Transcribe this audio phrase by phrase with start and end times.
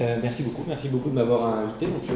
[0.00, 1.86] Euh, merci beaucoup, merci beaucoup de m'avoir invité.
[2.08, 2.12] Je,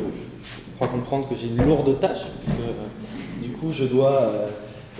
[0.74, 4.48] crois comprendre que j'ai une lourde tâche, parce que euh, du coup je dois euh,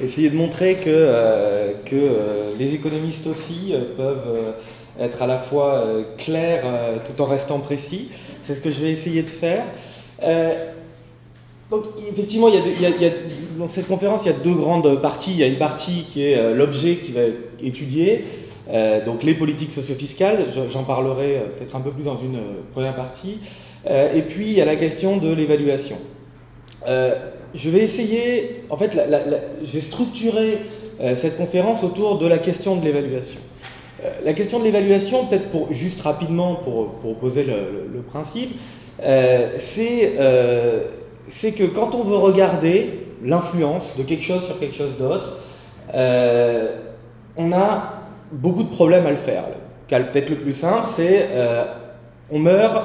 [0.05, 4.55] essayer de montrer que, que les économistes aussi peuvent
[5.01, 5.85] être à la fois
[6.19, 6.65] clairs
[7.07, 8.11] tout en restant précis.
[8.45, 9.65] C'est ce que je vais essayer de faire.
[11.71, 12.49] Donc effectivement,
[13.59, 15.33] dans cette conférence, il y a deux grandes parties.
[15.33, 18.25] Il y a une partie qui est l'objet qui va être étudié,
[18.71, 22.37] euh, donc les politiques socio-fiscales, Je- j'en parlerai euh, peut-être un peu plus dans une
[22.37, 23.39] euh, première partie.
[24.15, 25.97] Et puis il y a la question de l'évaluation.
[26.87, 28.91] Je vais essayer, en fait,
[29.81, 30.59] structurer
[31.01, 33.41] euh, cette conférence autour de la question de l'évaluation.
[34.25, 38.59] La question de l'évaluation, peut-être juste rapidement pour, poser le, le- principe,
[41.31, 42.91] c'est que quand on veut regarder
[43.25, 45.39] l'influence de quelque chose sur quelque chose d'autre,
[47.37, 47.98] on a
[48.33, 49.45] beaucoup de problèmes à le faire.
[49.89, 51.65] Peut-être le plus simple, c'est euh,
[52.31, 52.77] on meurt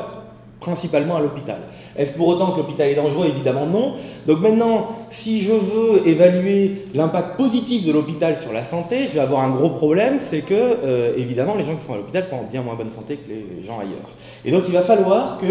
[0.59, 1.57] principalement à l'hôpital.
[1.97, 3.27] Est-ce pour autant que l'hôpital est dangereux?
[3.27, 3.95] Évidemment non.
[4.25, 9.19] Donc maintenant, si je veux évaluer l'impact positif de l'hôpital sur la santé, je vais
[9.19, 12.38] avoir un gros problème, c'est que, euh, évidemment, les gens qui sont à l'hôpital sont
[12.38, 14.09] en bien moins bonne santé que les gens ailleurs.
[14.45, 15.45] Et donc il va falloir que,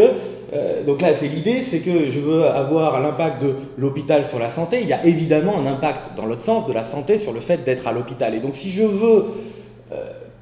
[0.55, 4.51] euh, donc là c'est l'idée, c'est que je veux avoir l'impact de l'hôpital sur la
[4.51, 7.41] santé, il y a évidemment un impact dans l'autre sens de la santé sur le
[7.41, 8.35] fait d'être à l'hôpital.
[8.35, 9.25] Et donc si je veux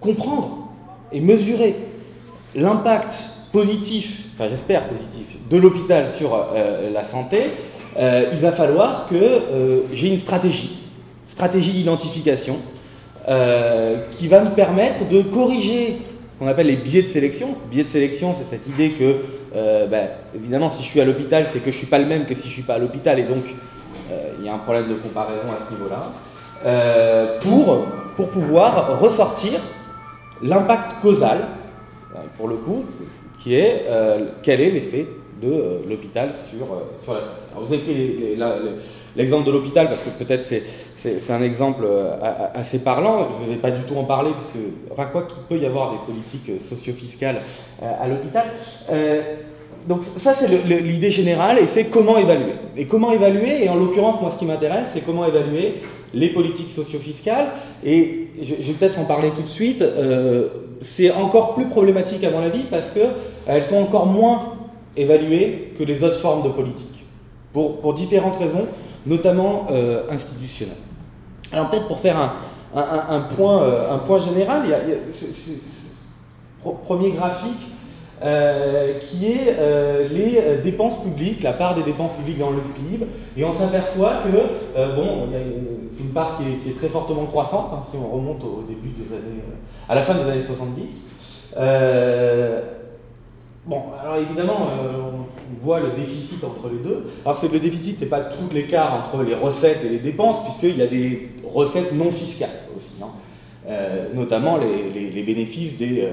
[0.00, 0.68] comprendre
[1.12, 1.74] et mesurer
[2.54, 3.14] l'impact
[3.52, 7.50] positif, enfin j'espère positif, de l'hôpital sur euh, la santé,
[7.98, 10.80] euh, il va falloir que euh, j'ai une stratégie,
[11.28, 12.56] stratégie d'identification,
[13.28, 17.54] euh, qui va me permettre de corriger ce qu'on appelle les biais de sélection.
[17.70, 19.16] Biais de sélection, c'est cette idée que,
[19.54, 22.06] euh, ben, évidemment, si je suis à l'hôpital, c'est que je ne suis pas le
[22.06, 23.44] même que si je ne suis pas à l'hôpital, et donc
[24.10, 26.12] euh, il y a un problème de comparaison à ce niveau-là,
[26.64, 27.84] euh, pour,
[28.16, 29.60] pour pouvoir ressortir
[30.42, 31.38] l'impact causal,
[32.36, 32.84] pour le coup,
[33.42, 35.06] qui est euh, quel est l'effet
[35.42, 37.40] de euh, l'hôpital sur, euh, sur la santé.
[37.52, 38.36] Alors, vous avez pris
[39.16, 40.62] l'exemple de l'hôpital parce que peut-être c'est,
[41.30, 41.86] un exemple
[42.54, 43.28] assez parlant.
[43.40, 45.92] Je ne vais pas du tout en parler puisque, enfin quoi qu'il peut y avoir
[45.92, 47.40] des politiques socio-fiscales
[47.80, 48.44] à l'hôpital.
[49.88, 52.52] Donc ça c'est l'idée générale et c'est comment évaluer.
[52.76, 55.76] Et comment évaluer, et en l'occurrence moi ce qui m'intéresse c'est comment évaluer
[56.14, 57.46] les politiques socio-fiscales
[57.84, 59.82] et je, vais peut-être en parler tout de suite.
[59.82, 60.48] Euh,
[60.82, 63.00] c'est encore plus problématique à mon avis parce que
[63.46, 64.54] elles sont encore moins
[64.96, 67.04] évaluées que les autres formes de politique
[67.52, 68.66] pour, différentes raisons,
[69.06, 70.76] notamment euh, institutionnelles.
[71.52, 72.16] Alors peut-être pour faire
[72.74, 74.78] un, point, euh, général, il y a,
[75.12, 77.58] ce- premier graphique
[78.22, 82.58] euh, qui est euh, les euh, dépenses publiques, la part des dépenses publiques dans le
[82.58, 83.06] PIB,
[83.36, 86.74] et on s'aperçoit que, euh, bon, il y a une- c'est une part qui est,
[86.74, 90.14] très fortement croissante, hein, si on remonte au début des années, euh, à la fin
[90.14, 90.84] des années 70.
[91.56, 92.62] Euh,
[93.66, 97.10] Bon, alors évidemment, euh, on voit le déficit entre les deux.
[97.26, 100.78] Alors c'est le déficit, c'est pas tout l'écart entre les recettes et les dépenses, puisqu'il
[100.78, 103.10] y a des recettes non fiscales aussi, hein.
[104.14, 106.08] Notamment les, bénéfices des,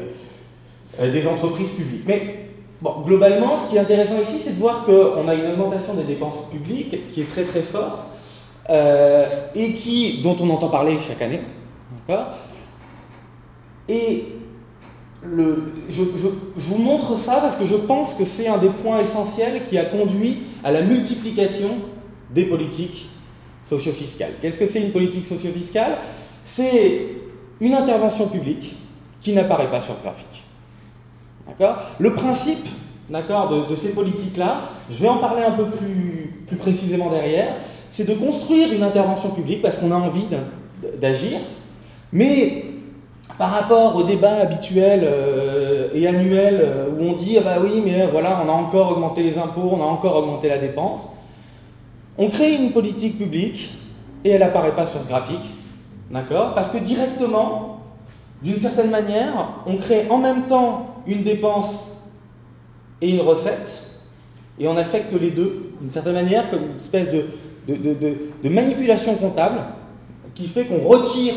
[1.02, 2.04] des entreprises publiques.
[2.06, 2.50] Mais
[2.82, 6.04] bon, globalement, ce qui est intéressant ici, c'est de voir qu'on a une augmentation des
[6.04, 8.07] dépenses publiques qui est très très forte
[8.70, 11.42] et qui, dont on entend parler chaque année.
[13.90, 14.26] Et
[15.24, 18.70] le- je, je- je vous montre ça parce que je pense que c'est un des
[18.70, 21.70] points essentiels qui a conduit à la multiplication
[22.32, 23.08] des politiques
[23.70, 24.34] socio-fiscales.
[24.42, 25.98] Qu'est-ce que c'est une politique socio-fiscale?
[26.46, 27.08] C'est
[27.60, 28.76] une intervention publique
[29.22, 30.44] qui n'apparaît pas sur le graphique.
[32.00, 32.68] Le principe
[33.10, 37.56] de, de ces politiques-là, je vais en parler un peu plus, plus précisément derrière,
[37.98, 40.26] c'est de construire une intervention publique parce qu'on a envie
[41.02, 41.40] d'agir,
[42.14, 42.66] mais
[43.40, 47.82] par rapport au débat habituel euh, et annuel euh, où on dit ah bah oui
[47.84, 51.02] mais euh, voilà on a encore augmenté les impôts, on a encore augmenté la dépense,
[52.20, 53.74] on crée une politique publique
[54.24, 55.50] et elle apparaît pas sur ce graphique,
[56.12, 56.54] d'accord?
[56.54, 57.80] Parce que directement,
[58.44, 61.98] d'une certaine manière, on crée en même temps une dépense
[63.02, 64.02] et une recette
[64.60, 67.26] et on affecte les deux d'une certaine manière comme une espèce de,
[67.68, 69.60] de, manipulation comptable
[70.36, 71.34] qui fait qu'on retire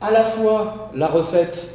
[0.00, 1.74] à la fois la recette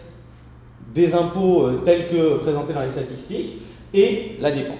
[0.93, 3.61] des impôts euh, tels que présentés dans les statistiques
[3.93, 4.77] et la dépense.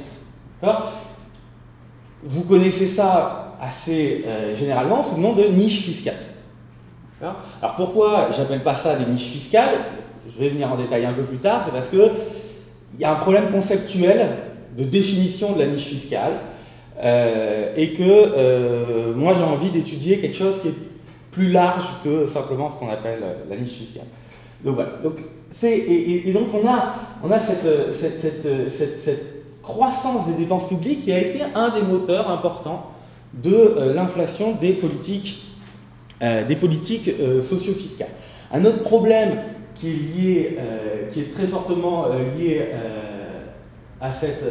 [2.24, 6.16] Vous connaissez ça assez euh, généralement sous le nom de niche fiscale.
[7.62, 9.76] Alors pourquoi j'appelle pas ça des niches fiscales?
[10.34, 12.12] Je vais venir en détail un peu plus tard, c'est parce que
[12.96, 14.28] il y a un problème conceptuel
[14.78, 16.34] de définition de la niche fiscale
[17.02, 20.74] euh, et que euh, moi j'ai envie d'étudier quelque chose qui est
[21.32, 24.06] plus large que simplement ce qu'on appelle euh, la niche fiscale.
[24.64, 24.92] Donc voilà.
[25.04, 25.16] Donc,
[25.64, 27.64] et, et- donc on a on a cette,
[29.62, 32.92] croissance des dépenses publiques qui a été un des moteurs importants
[33.34, 35.48] de l'inflation des politiques,
[36.22, 37.10] des politiques
[37.50, 38.10] socio-fiscales.
[38.52, 39.32] Un autre problème
[39.80, 40.58] qui est lié,
[41.14, 42.08] qui est très fortement
[42.38, 42.62] lié
[44.02, 44.44] à cette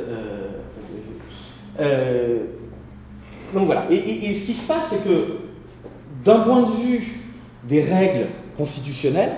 [3.54, 3.86] donc voilà.
[3.90, 5.38] Et, ce qui se passe, c'est que
[6.24, 7.20] d'un point de vue
[7.68, 8.26] des règles
[8.56, 9.32] constitutionnelles,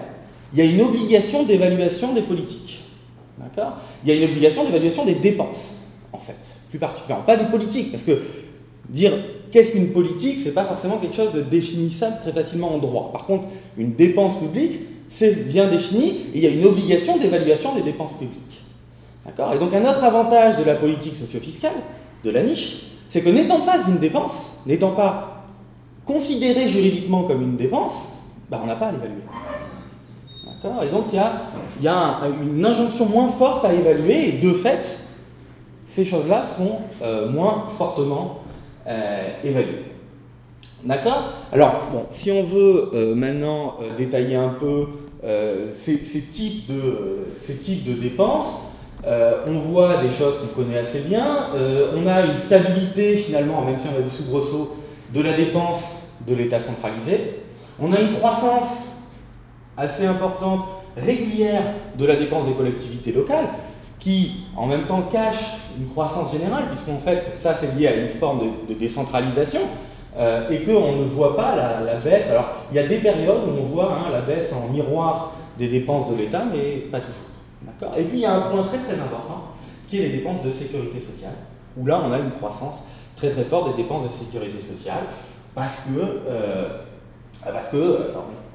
[0.52, 2.84] il y a une obligation d'évaluation des politiques.
[3.38, 3.78] D'accord?
[4.04, 6.36] Il y a une obligation d'évaluation des dépenses, en fait,
[6.70, 7.24] plus particulièrement.
[7.24, 8.22] Pas des politiques, parce que
[8.88, 9.12] dire
[9.50, 13.10] qu'est-ce qu'une politique, c'est pas forcément quelque chose de définissable très facilement en droit.
[13.12, 13.44] Par contre,
[13.76, 14.80] une dépense publique,
[15.10, 18.62] c'est bien défini, et il y a une obligation d'évaluation des dépenses publiques.
[19.26, 19.54] D'accord?
[19.54, 21.72] Et donc un autre avantage de la politique socio-fiscale,
[22.24, 25.44] de la niche, c'est que n'étant pas une dépense, n'étant pas
[26.04, 28.14] considérée juridiquement comme une dépense,
[28.50, 29.22] bah, on n'a pas à l'évaluer.
[30.46, 30.82] D'accord?
[30.82, 35.00] Et donc il y a, une injonction moins forte à évaluer, et de fait,
[35.88, 38.40] ces choses-là sont euh, moins fortement
[38.86, 39.84] euh, évaluées.
[40.84, 41.32] D'accord?
[41.52, 41.82] Alors,
[42.12, 44.86] si on veut euh, maintenant détailler un peu
[45.74, 48.60] ces types de dépenses,
[49.06, 51.24] euh, on voit des choses qu'on connaît assez bien.
[51.54, 54.76] Euh, on a une stabilité, finalement, même si on a des soubresauts,
[55.12, 57.40] de la dépense de l'État centralisé.
[57.80, 58.94] On a une croissance
[59.76, 60.64] assez importante,
[60.96, 61.62] régulière,
[61.98, 63.48] de la dépense des collectivités locales,
[63.98, 68.08] qui, en même temps, cache une croissance générale, puisqu'en fait, ça, c'est lié à une
[68.08, 69.60] forme de, décentralisation.
[70.16, 72.30] Euh, et qu'on ne voit pas la, baisse.
[72.30, 75.66] Alors, il y a des périodes où on voit hein, la baisse en miroir des
[75.66, 77.33] dépenses de l'État, mais pas toujours.
[77.96, 79.54] Et puis il y a un point très très important
[79.88, 81.34] qui est les dépenses de sécurité sociale,
[81.76, 82.80] où là on a une croissance
[83.16, 85.04] très très forte des dépenses de sécurité sociale,
[85.54, 86.64] parce que, euh,
[87.44, 88.10] parce que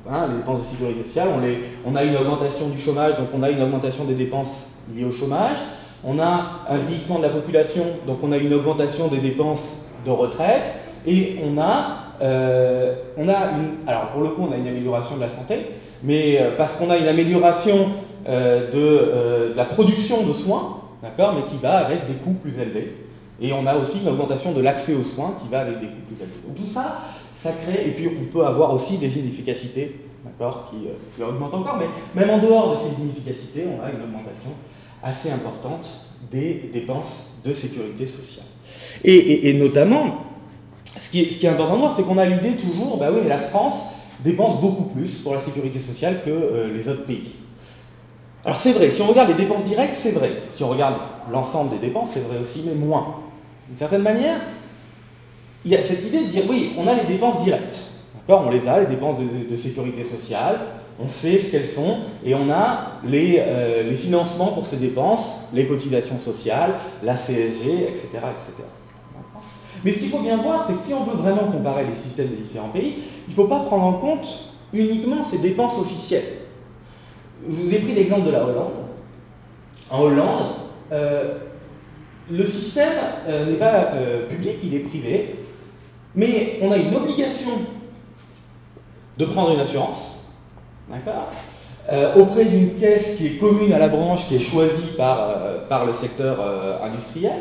[0.09, 3.29] hein, les dépenses de sécurité sociale, on, les, on a une augmentation du chômage, donc
[3.33, 5.57] on a une augmentation des dépenses liées au chômage,
[6.03, 10.11] on a un vieillissement de la population, donc on a une augmentation des dépenses de
[10.11, 10.63] retraite,
[11.05, 15.15] et on a, euh, on a une, alors pour le coup on a une amélioration
[15.15, 15.67] de la santé,
[16.03, 17.91] mais euh, parce qu'on a une amélioration
[18.27, 22.59] euh, euh, de, la production de soins, d'accord, mais qui va avec des coûts plus
[22.59, 22.95] élevés.
[23.41, 26.01] Et on a aussi une augmentation de l'accès aux soins qui va avec des coûts
[26.07, 26.39] plus élevés.
[26.45, 27.01] Donc tout ça,
[27.41, 31.79] ça crée, et puis on peut avoir aussi des inefficacités, d'accord, qui, euh, augmentent encore,
[31.79, 34.51] mais même en dehors de ces inefficacités, on a une augmentation
[35.01, 35.87] assez importante
[36.29, 38.45] des dépenses de sécurité sociale.
[39.05, 40.25] Et, notamment,
[40.99, 43.91] ce qui, est, important de voir, c'est qu'on a l'idée toujours, bah oui, la France
[44.25, 47.38] dépense beaucoup plus pour la sécurité sociale que les autres pays.
[48.45, 50.31] Alors c'est vrai, si on regarde les dépenses directes, c'est vrai.
[50.55, 50.95] Si on regarde
[51.31, 53.17] l'ensemble des dépenses, c'est vrai aussi, mais moins.
[53.67, 54.37] D'une certaine manière,
[55.65, 57.77] il y a cette idée de dire oui, on a les dépenses directes.
[58.15, 58.45] D'accord?
[58.47, 60.59] On les a, les dépenses de, sécurité sociale,
[61.01, 65.65] on sait ce qu'elles sont, et on a les, euh, financements pour ces dépenses, les
[65.65, 68.07] cotisations sociales, la CSG, etc.
[68.13, 68.63] etc.
[69.83, 72.27] Mais ce qu'il faut bien voir, c'est que si on veut vraiment comparer les systèmes
[72.27, 72.95] des différents pays,
[73.27, 76.38] il ne faut pas prendre en compte uniquement ces dépenses officielles
[77.47, 78.73] je vous ai pris l'exemple de la Hollande.
[79.89, 80.45] En Hollande,
[80.91, 81.35] euh,
[82.29, 82.93] le système
[83.27, 85.35] euh, n'est pas euh, public, il est privé,
[86.15, 87.51] mais on a une obligation
[89.17, 90.25] de prendre une assurance,
[90.89, 91.31] d'accord
[92.15, 95.33] auprès d'une caisse qui est commune à la branche, qui est choisie par,
[95.67, 96.37] par le secteur
[96.83, 97.33] industriel,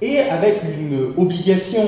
[0.00, 1.82] et avec une obligation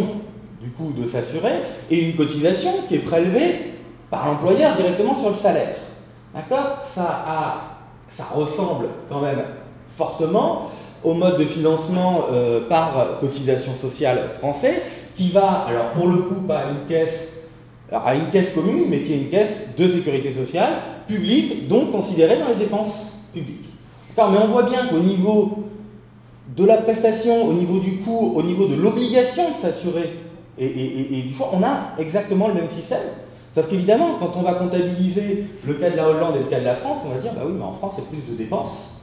[0.60, 1.54] du coup de s'assurer
[1.90, 3.72] et une cotisation qui est prélevée
[4.10, 5.76] par l'employeur directement sur le salaire.
[6.38, 6.84] D'accord?
[6.86, 9.42] Ça, ressemble quand même
[9.96, 10.70] fortement
[11.02, 14.82] au mode de financement euh, par cotisation sociale français,
[15.16, 17.32] qui va, alors pour le coup, pas à une caisse,
[17.90, 20.70] à une caisse commune, mais qui est une caisse de sécurité sociale
[21.08, 23.70] publique, donc considérée dans les dépenses publiques.
[24.10, 24.30] D'accord?
[24.30, 25.64] Mais on voit bien qu'au niveau
[26.56, 30.20] de la prestation, au niveau du coût, au niveau de l'obligation de s'assurer
[30.56, 32.98] et, du choix, on a exactement le même système.
[33.58, 36.64] Sauf qu'évidemment, quand on va comptabiliser le cas de la Hollande et le cas de
[36.64, 38.38] la France, on va dire, bah oui, mais en France, il y a plus de
[38.38, 39.02] dépenses.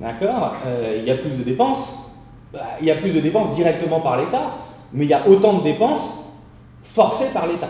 [0.00, 0.54] D'accord?
[0.64, 2.14] Euh, Il y a plus de dépenses.
[2.54, 4.56] Bah, il y a plus de dépenses directement par l'État,
[4.94, 6.24] mais il y a autant de dépenses
[6.84, 7.68] forcées par l'État.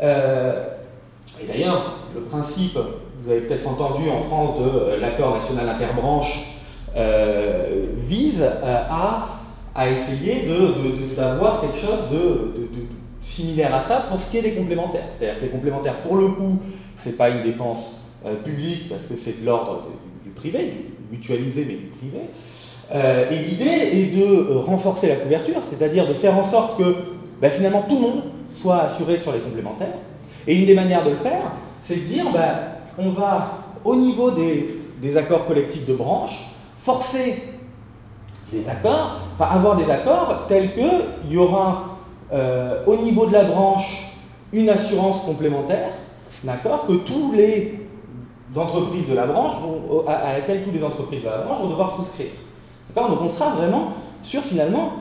[0.00, 0.68] Euh,
[1.42, 2.78] et d'ailleurs, le principe,
[3.24, 6.52] vous avez peut-être entendu en France de euh, l'accord national interbranche,
[8.06, 9.26] vise à,
[9.74, 10.48] à, essayer
[11.16, 12.55] d'avoir quelque chose de
[13.26, 15.08] similaire à ça pour ce qui est des complémentaires.
[15.18, 16.60] C'est-à-dire que les complémentaires, pour le coup,
[17.02, 19.88] ce n'est pas une dépense euh, publique parce que c'est de l'ordre
[20.24, 22.24] du, privé, du mutualisé mais du privé.
[22.94, 26.94] Euh, et l'idée est de euh, renforcer la couverture, c'est-à-dire de faire en sorte que
[27.40, 28.22] bah, finalement tout le monde
[28.60, 29.98] soit assuré sur les complémentaires.
[30.46, 31.52] Et une des manières de le faire,
[31.82, 37.42] c'est de dire bah, on va au niveau des, des accords collectifs de branche, forcer
[38.52, 41.95] des accords, enfin avoir des accords tels qu'il y aura
[42.32, 44.12] euh, au niveau de la branche
[44.52, 45.90] une assurance complémentaire,
[46.44, 47.86] d'accord, que tous les
[48.54, 51.96] entreprises de la branche vont, à, laquelle tous les entreprises de la branche vont devoir
[51.96, 52.30] souscrire.
[52.88, 54.92] D'accord Donc on sera vraiment sur finalement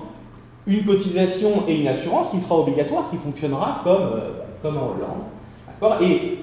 [0.67, 4.29] une cotisation et une assurance qui sera obligatoire, qui fonctionnera comme, euh,
[4.61, 5.23] comme en Hollande.
[5.67, 6.39] D'accord Et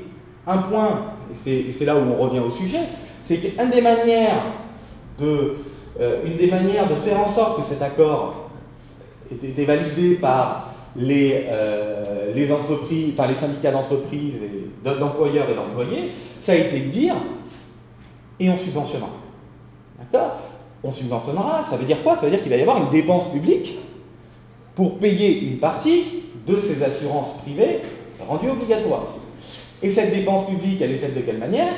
[0.46, 1.02] un point,
[1.46, 2.80] et c'est là où on revient au sujet,
[3.26, 4.42] c'est qu'une des manières
[5.18, 5.56] de,
[6.00, 8.48] euh, une des manières de faire en sorte que cet accord
[9.30, 14.34] ait été validé par les, euh, les entreprises, enfin les syndicats d'entreprises,
[14.84, 17.14] d'employeurs et d'employés, ça a été de dire
[18.38, 19.10] et on subventionnera.
[19.98, 20.38] D'accord?
[20.82, 22.16] On subventionnera, ça veut dire quoi?
[22.16, 23.78] Ça veut dire qu'il va y avoir une dépense publique
[24.74, 27.80] pour payer une partie de ces assurances privées
[28.26, 29.06] rendues obligatoires.
[29.82, 31.72] Et cette dépense publique, elle est faite de quelle manière?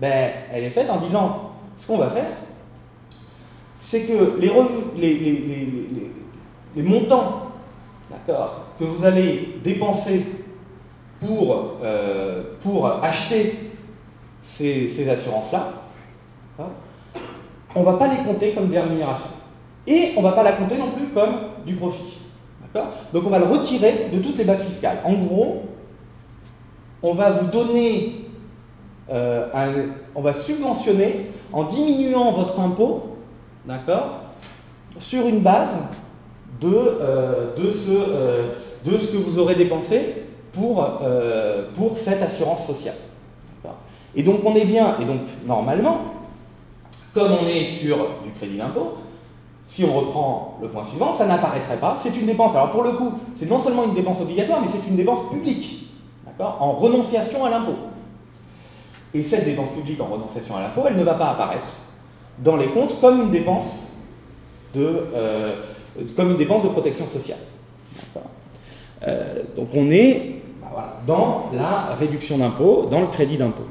[0.00, 2.30] Ben, Elle est faite en disant ce qu'on va faire,
[3.82, 4.50] c'est que les
[6.82, 7.45] montants
[8.78, 10.24] que vous allez dépenser
[11.20, 13.72] pour, euh, pour acheter
[14.44, 15.72] ces, ces assurances-là,
[17.74, 19.30] on ne va pas les compter comme des rémunérations.
[19.86, 21.34] Et on ne va pas la compter non plus comme
[21.64, 22.16] du profit.
[23.12, 24.98] Donc on va le retirer de toutes les bases fiscales.
[25.04, 25.62] En gros,
[27.02, 28.26] on va vous donner,
[29.10, 29.68] euh, un,
[30.14, 33.16] on va subventionner en diminuant votre impôt,
[33.64, 34.20] d'accord,
[34.98, 35.70] sur une base
[36.60, 38.48] de, euh, euh,
[38.84, 42.94] de ce que vous aurez dépensé pour, euh, pour cette assurance sociale.
[44.18, 45.98] Et donc on est bien, et donc normalement,
[47.12, 48.94] comme on est sur du crédit d'impôt,
[49.66, 52.52] si on reprend le point suivant, ça n'apparaîtrait pas, c'est une dépense.
[52.52, 55.90] Alors pour le coup, c'est non seulement une dépense obligatoire, mais c'est une dépense publique,
[56.38, 57.76] en renonciation à l'impôt.
[59.12, 61.68] Et cette dépense publique en renonciation à l'impôt, elle ne va pas apparaître
[62.38, 63.92] dans les comptes comme une dépense
[64.74, 65.08] de,
[66.16, 67.38] comme une dépense de protection sociale.
[69.06, 73.66] Euh, donc on est bah dans la réduction d'impôt, dans le crédit d'impôt.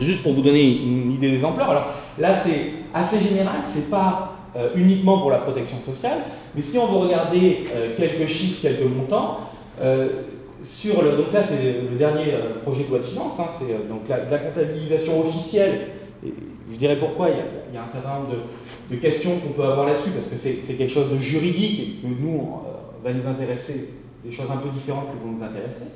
[0.00, 1.86] Juste pour vous donner une idée des ampleurs, alors
[2.18, 6.18] là c'est assez général, c'est pas euh, uniquement pour la protection sociale,
[6.54, 9.40] mais si on veut regarder euh, quelques chiffres, quelques montants,
[10.64, 12.34] sur le, donc là c'est le dernier
[12.64, 15.86] projet de loi de finances, hein, c'est donc la, comptabilisation officielle,
[16.26, 16.34] et
[16.72, 18.38] je dirais pourquoi, il y a un certain nombre de,
[18.90, 22.06] de questions qu'on peut avoir là-dessus, parce que c'est quelque chose de juridique et que
[22.06, 23.90] nous, euh, va nous intéresser,
[24.24, 25.92] des choses un peu différentes qui vont nous intéresser.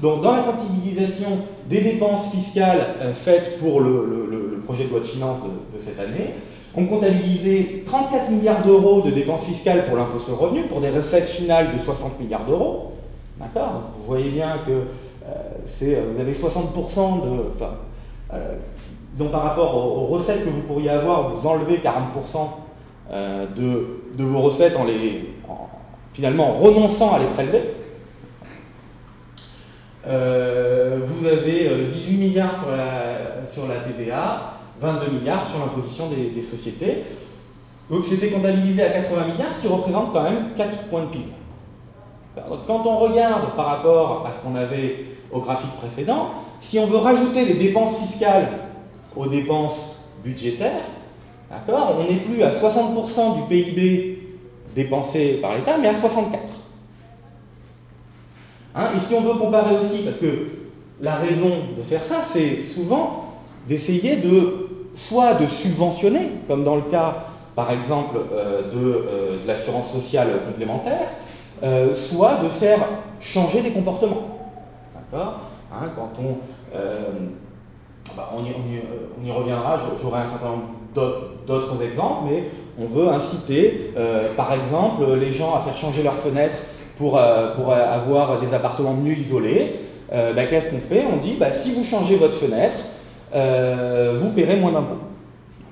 [0.00, 1.38] Donc, dans la comptabilisation
[1.68, 6.34] des dépenses fiscales euh, faites pour le, projet de loi de finances de, cette année,
[6.74, 10.90] on comptabilisait 34 milliards d'euros de dépenses fiscales pour l'impôt sur le revenu, pour des
[10.90, 12.94] recettes finales de 60 milliards d'euros.
[13.38, 13.92] D'accord?
[13.96, 18.36] Vous voyez bien que euh, vous avez 60% de
[19.16, 21.82] donc par rapport aux, recettes que vous pourriez avoir, vous enlevez 40%
[23.10, 25.34] euh, de, vos recettes en les,
[26.12, 27.62] finalement en renonçant à les prélever.
[30.06, 36.10] Euh, vous avez 18 euh, milliards sur la, sur la TVA, 22 milliards sur l'imposition
[36.10, 37.04] des, sociétés.
[37.90, 41.24] Donc c'était comptabilisé à 80 milliards, ce qui représente quand même 4 points de PIB.
[42.66, 46.98] quand on regarde par rapport à ce qu'on avait au graphique précédent, si on veut
[46.98, 48.65] rajouter les dépenses fiscales
[49.16, 50.84] aux dépenses budgétaires,
[51.50, 54.18] d'accord, on n'est plus à 60% du PIB
[54.74, 56.42] dépensé par l'État, mais à 64.
[58.74, 60.48] Hein, et si on veut comparer aussi, parce que
[61.00, 63.34] la raison de faire ça, c'est souvent
[63.68, 69.92] d'essayer de soit de subventionner, comme dans le cas, par exemple, euh, euh, de, l'assurance
[69.92, 71.08] sociale complémentaire,
[71.62, 72.80] euh, soit de faire
[73.20, 74.38] changer des comportements.
[74.94, 75.40] D'accord
[75.72, 76.36] hein, Quand on
[78.16, 80.64] bah, on, y, reviendra, j'aurai un certain nombre
[81.46, 82.44] d'autres exemples, mais
[82.78, 86.58] on veut inciter, euh, par exemple, les gens à faire changer leurs fenêtres
[86.98, 89.76] pour, euh, avoir des appartements mieux isolés.
[90.12, 91.04] Euh, bah, qu'est-ce qu'on fait?
[91.12, 92.78] On dit, bah, si vous changez votre fenêtre,
[94.20, 94.96] vous paierez moins d'impôts.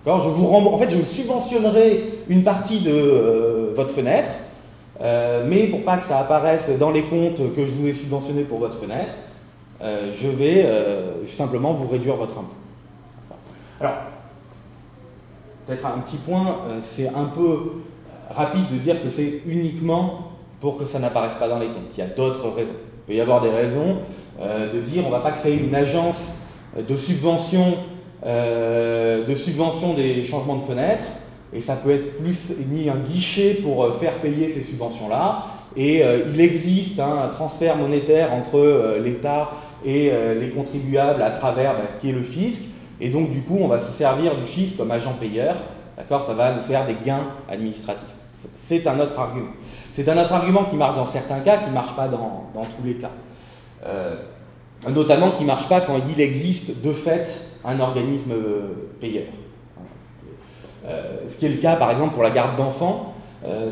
[0.06, 4.30] Je vous en fait, je subventionnerai une partie de votre fenêtre,
[5.46, 8.58] mais pour pas que ça apparaisse dans les comptes que je vous ai subventionné pour
[8.58, 9.12] votre fenêtre,
[9.84, 12.54] euh, je vais euh, simplement vous réduire votre impôt.
[13.78, 13.92] Alors,
[15.66, 17.72] peut-être un petit point, euh, c'est un peu
[18.30, 20.30] rapide de dire que c'est uniquement
[20.62, 21.92] pour que ça n'apparaisse pas dans les comptes.
[21.94, 22.72] Il y a d'autres raisons.
[22.72, 23.98] Il peut y avoir des raisons
[24.40, 26.38] de dire on ne va pas créer une agence
[26.76, 27.76] de subvention,
[28.24, 31.04] de subvention des changements de fenêtres,
[31.52, 35.44] et ça peut être plus ni un guichet pour faire payer ces subventions-là.
[35.76, 39.50] Et il existe un transfert monétaire entre l'État
[39.84, 42.62] et euh, les contribuables à travers, bah, qui est le fisc,
[43.00, 45.56] Et donc, du coup, on va se servir du fisc comme agent payeur.
[45.96, 46.24] D'accord?
[46.24, 48.08] Ça va nous faire des gains administratifs.
[48.68, 49.50] C'est un autre argument.
[49.94, 52.84] C'est un autre argument qui marche dans certains cas, qui ne marche pas dans, tous
[52.84, 53.10] les cas.
[53.86, 54.14] Euh,
[54.90, 57.26] notamment qui ne marche pas quand il existe de fait
[57.64, 58.32] un organisme
[59.00, 59.26] payeur.
[60.86, 63.14] Euh, ce qui est le cas par exemple pour la garde d'enfants.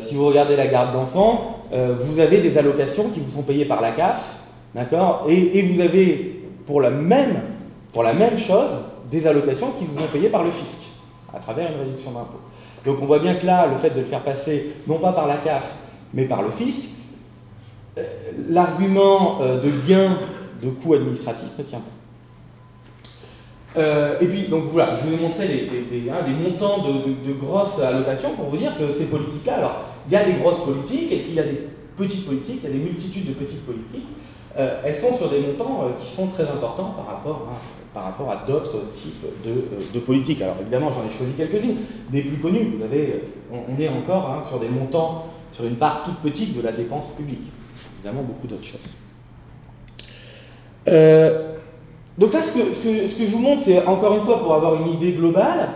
[0.07, 3.81] Si vous regardez la garde d'enfants, vous avez des allocations qui vous sont payées par
[3.81, 4.42] la CAF,
[4.73, 5.25] d'accord?
[5.29, 7.41] Et, vous avez pour la, même,
[7.91, 8.71] pour la même chose
[9.11, 10.83] des allocations qui vous sont payées par le fisc,
[11.33, 12.39] à travers une réduction d'impôt.
[12.85, 15.27] Donc on voit bien que là, le fait de le faire passer, non pas par
[15.27, 15.75] la CAF,
[16.13, 16.89] mais par le fisc,
[17.97, 18.03] euh,
[18.49, 20.09] l'argument euh, de gain
[20.61, 21.85] de coûts administratifs ne tient pas.
[23.75, 25.69] Euh, et puis, donc voilà, je vous ai montré
[26.09, 30.23] hein, montants de, grosses allocations pour vous dire que ces politiques-là, alors, il y a
[30.23, 32.83] des grosses politiques et puis il y a des petites politiques, il y a des
[32.83, 34.05] multitudes de petites politiques.
[34.55, 38.45] Elles sont sur des montants qui sont très importants par rapport à, par rapport à
[38.47, 40.41] d'autres types de, politiques.
[40.41, 41.77] Alors évidemment, j'en ai choisi quelques-unes,
[42.09, 42.77] des plus connues.
[42.77, 46.61] Vous avez, on, est encore hein, sur des montants sur une part toute petite de
[46.61, 47.51] la dépense publique.
[47.99, 48.81] Évidemment, beaucoup d'autres choses.
[50.87, 51.53] Euh,
[52.17, 55.11] donc là, ce que, je vous montre, c'est encore une fois pour avoir une idée
[55.13, 55.69] globale,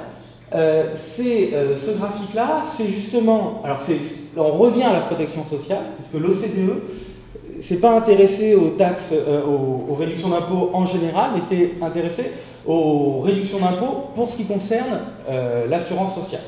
[0.53, 3.81] euh, c'est euh, ce graphique-là, c'est justement, alors
[4.37, 6.71] on revient à la protection sociale, puisque l'OCDE
[7.61, 12.31] s'est pas intéressé aux taxes, aux, aux, réductions d'impôts en général, mais s'est intéressé
[12.65, 14.99] aux réductions d'impôts pour ce qui concerne
[15.69, 16.41] l'assurance sociale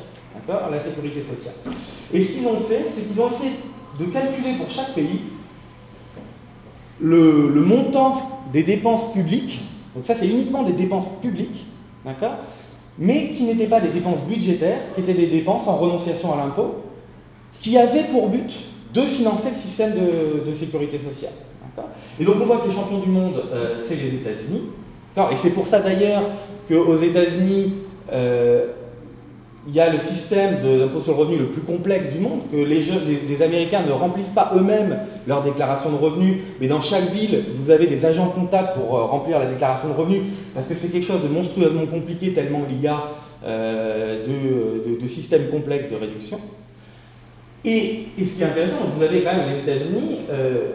[0.72, 1.56] la sécurité sociale.
[2.14, 3.52] Et ce qu'ils ont fait, c'est qu'ils ont essayé
[4.00, 5.22] de calculer pour chaque pays
[7.00, 9.62] le, montant des dépenses publiques,
[9.96, 11.66] donc ça c'est uniquement des dépenses publiques,
[12.06, 12.36] d'accord
[13.02, 16.84] mais qui n'étaient pas des dépenses budgétaires, qui étaient des dépenses en renonciation à l'impôt,
[17.62, 18.54] qui avaient pour but
[18.94, 21.34] de financer le système de, sécurité sociale.
[22.20, 24.64] Et donc on voit que les champions du monde, euh, c'est les États-Unis.
[25.18, 26.24] Et c'est pour ça d'ailleurs
[26.68, 27.74] qu'aux États-Unis,
[28.12, 28.68] euh,
[29.68, 32.58] il y a le système d'impôt sur le revenu le plus complexe du monde, que
[32.58, 34.98] les, Américains ne remplissent pas eux-mêmes
[35.28, 39.06] leur déclaration de revenus, mais dans chaque ville, vous avez des agents comptables pour euh,
[39.06, 40.22] remplir la déclaration de revenus,
[40.54, 43.04] parce que c'est quelque chose de monstrueusement compliqué tellement il y a
[43.46, 46.40] de, systèmes complexes de réduction.
[47.66, 50.68] Et, ce qui est intéressant, vous avez quand même les États-Unis, 10%, euh,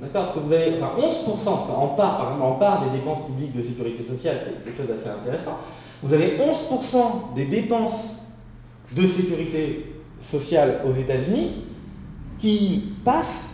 [0.00, 3.26] d'accord Parce que vous avez, enfin 11%, en part, par exemple, en part des dépenses
[3.26, 5.58] publiques de sécurité sociale, c'est quelque chose d'assez intéressant.
[6.02, 8.22] Vous avez 11% des dépenses
[8.92, 11.64] de sécurité sociale aux États-Unis
[12.38, 13.50] qui passent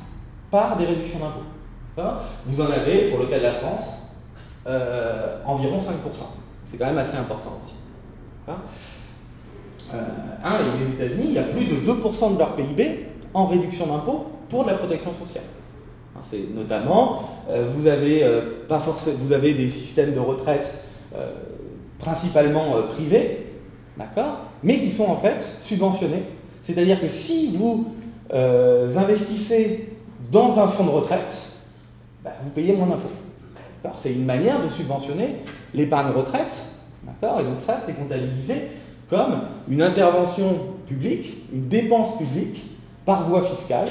[0.50, 2.12] par des réductions d'impôts.
[2.46, 4.10] Vous en avez, pour le cas de la France,
[4.66, 5.82] euh, environ 5%.
[6.70, 7.74] C'est quand même assez important aussi.
[9.94, 9.98] Euh,
[10.78, 14.64] les États-Unis, il y a plus de 2% de leur PIB en réduction d'impôts pour
[14.64, 15.44] la protection sociale.
[16.30, 18.24] C'est notamment, euh, vous, avez,
[18.68, 20.66] pas forcément, vous avez des systèmes de retraite
[21.98, 23.46] principalement euh, privés,
[23.96, 26.24] d'accord, mais qui sont en fait subventionnés.
[26.64, 27.94] C'est-à-dire que si vous
[28.32, 29.92] euh, investissez
[30.30, 31.52] dans un fonds de retraite,
[32.24, 33.08] bah, vous payez moins d'impôts.
[34.02, 35.36] C'est une manière de subventionner
[35.72, 36.52] l'épargne retraite,
[37.04, 38.54] d'accord, et donc ça c'est comptabilisé
[39.08, 42.64] comme une intervention publique, une dépense publique
[43.04, 43.88] par voie fiscale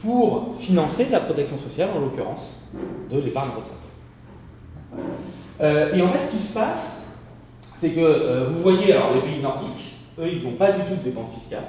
[0.00, 2.68] pour financer la protection sociale, en l'occurrence
[3.10, 5.04] de l'épargne retraite.
[5.60, 7.02] Euh, et en fait, ce qui se passe,
[7.80, 10.96] c'est que euh, vous voyez, alors les pays nordiques, eux, ils n'ont pas du tout
[10.96, 11.68] de dépenses fiscales.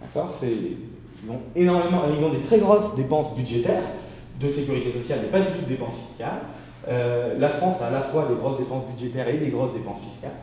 [0.00, 0.32] D'accord?
[0.42, 3.82] Ils ont énormément, ils ont des très grosses dépenses budgétaires
[4.40, 6.42] de sécurité sociale, mais pas du tout de dépenses fiscales.
[6.88, 10.00] Euh, la France a à la fois des grosses dépenses budgétaires et des grosses dépenses
[10.12, 10.36] fiscales.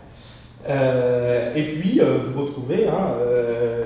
[0.67, 2.01] Euh, et puis,
[2.33, 3.15] vous retrouvez hein,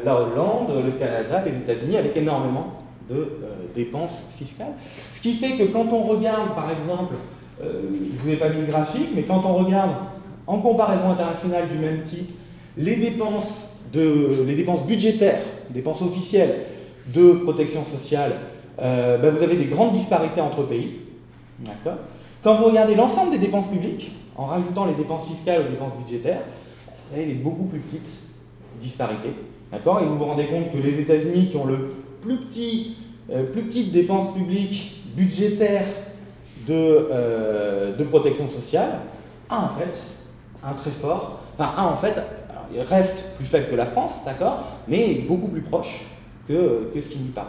[0.06, 3.28] la Hollande, le Canada, les États-Unis avec énormément de
[3.76, 4.74] dépenses fiscales.
[5.16, 7.16] Ce qui fait que quand on regarde, par exemple,
[7.62, 9.92] je ne vous ai pas mis le graphique, mais quand on regarde
[10.48, 12.32] en comparaison internationale du même type,
[12.78, 16.56] les dépenses, de, les dépenses budgétaires, dépenses officielles
[17.14, 18.34] de protection sociale,
[18.82, 21.02] euh, ben, vous avez des grandes disparités entre pays.
[22.44, 26.42] Quand vous regardez l'ensemble des dépenses publiques, en rajoutant les dépenses fiscales aux dépenses budgétaires,
[27.10, 28.10] vous avez des beaucoup plus petites
[28.82, 29.34] disparités.
[29.72, 30.02] D'accord?
[30.02, 32.96] Et vous vous rendez compte que les États-Unis, qui ont le plus petit,
[33.32, 35.86] euh, plus petite dépense publique budgétaire
[36.68, 36.74] de,
[37.12, 39.00] euh, de protection sociale,
[39.50, 39.96] a en fait
[40.64, 42.16] un très fort, enfin un en fait,
[42.90, 46.06] reste plus faible que la France, d'accord, mais beaucoup plus proche
[46.48, 47.48] que, ce qui n'y parle.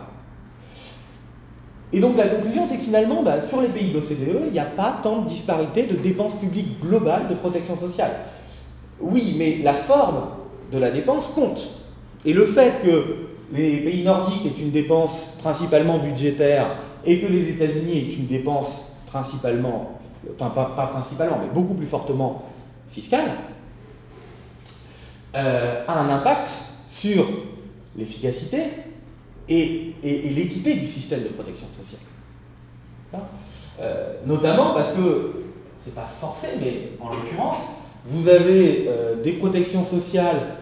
[1.92, 4.60] Et donc la conclusion, c'est que finalement, bah, sur les pays de l'OCDE, il n'y
[4.60, 8.12] a pas tant de disparité de dépenses publiques globales de protection sociale.
[9.00, 10.28] Oui, mais la forme
[10.72, 11.60] de la dépense compte.
[12.24, 17.48] Et le fait que les pays nordiques aient une dépense principalement budgétaire et que les
[17.50, 20.00] États-Unis aient une dépense principalement
[20.38, 22.44] enfin pas, principalement, mais beaucoup plus fortement
[22.92, 23.30] fiscale,
[25.34, 26.50] euh, a un impact
[26.90, 27.24] sur
[27.96, 28.62] l'efficacité
[29.48, 33.22] et, l'équité du système de protection sociale.
[33.80, 35.44] Euh, notamment parce que,
[35.84, 37.58] c'est pas forcé, mais en l'occurrence,
[38.06, 40.56] vous avez euh, des protections sociales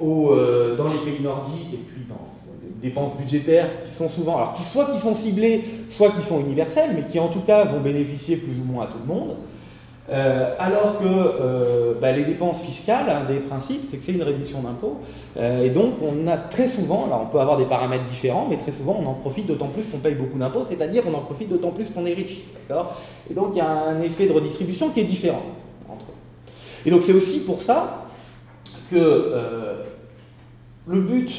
[0.00, 0.34] au,
[0.78, 2.28] dans les pays nordiques et puis dans
[2.62, 6.90] les dépenses budgétaires qui sont souvent, alors soit qui sont ciblées, soit qui sont universelles,
[6.94, 9.36] mais qui en tout cas vont bénéficier plus ou moins à tout le monde.
[10.10, 14.22] Euh, alors que euh, bah, les dépenses fiscales, un des principes, c'est que c'est une
[14.22, 14.98] réduction d'impôts.
[15.36, 18.56] Euh, et donc, on a très souvent, alors on peut avoir des paramètres différents, mais
[18.56, 21.50] très souvent, on en profite d'autant plus qu'on paye beaucoup d'impôts, c'est-à-dire qu'on en profite
[21.50, 22.38] d'autant plus qu'on est riche.
[23.30, 25.42] Et donc, il y a un effet de redistribution qui est différent.
[26.86, 28.06] Et donc, c'est aussi pour ça
[28.90, 29.32] que
[30.86, 31.30] le but.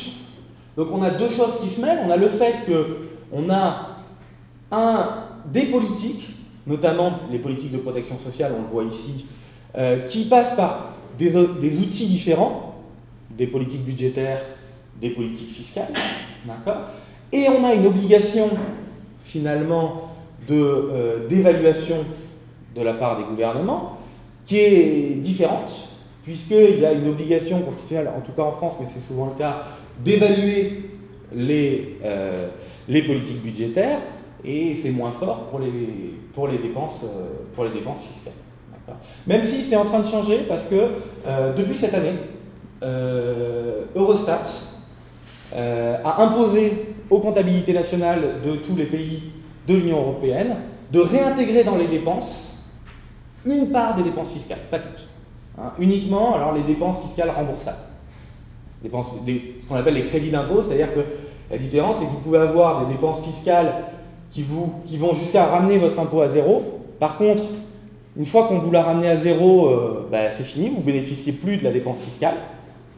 [0.78, 2.00] Donc, on a deux choses qui se mêlent.
[2.06, 3.98] On a le fait qu'on a
[4.72, 6.30] un, des politiques
[6.70, 9.26] notamment les politiques de protection sociale, on le voit ici,
[9.78, 12.76] euh, qui passent par des, outils différents,
[13.32, 14.42] des politiques budgétaires,
[15.02, 15.94] des politiques fiscales,
[16.46, 16.84] d'accord?
[17.32, 18.50] Et on a une obligation,
[19.24, 20.12] finalement,
[20.50, 21.98] euh, d'évaluation
[22.76, 23.99] de, la part des gouvernements,
[24.50, 25.72] qui est différente,
[26.24, 29.38] puisqu'il y a une obligation constitutionnelle, en tout cas en France, mais c'est souvent le
[29.38, 29.64] cas,
[30.04, 30.90] d'évaluer
[31.36, 32.48] les, euh,
[32.88, 34.00] les politiques budgétaires,
[34.44, 38.34] et c'est moins fort pour les, pour les, dépenses, euh, pour les dépenses fiscales.
[39.28, 40.76] Même si c'est en train de changer parce que
[41.28, 42.14] euh, depuis cette année,
[43.96, 44.46] Eurostat
[45.54, 46.72] a imposé
[47.10, 49.32] aux comptabilités nationales de tous les pays
[49.68, 50.56] de l'Union européenne
[50.92, 52.59] de réintégrer dans les dépenses
[53.46, 55.08] une part des dépenses fiscales, pas toutes.
[55.58, 55.72] Hein.
[55.80, 57.78] uniquement alors les dépenses fiscales remboursables.
[58.84, 58.88] Ce
[59.68, 61.02] qu'on appelle les crédits d'impôt, c'est-à-dire que
[61.52, 63.74] la différence, c'est que vous pouvez avoir des dépenses fiscales
[64.32, 66.82] qui, vont jusqu'à ramener votre impôt à zéro.
[67.00, 67.42] Par contre,
[68.18, 71.58] une fois qu'on vous l'a ramené à zéro, euh, bah, c'est fini, vous bénéficiez plus
[71.58, 72.36] de la dépense fiscale.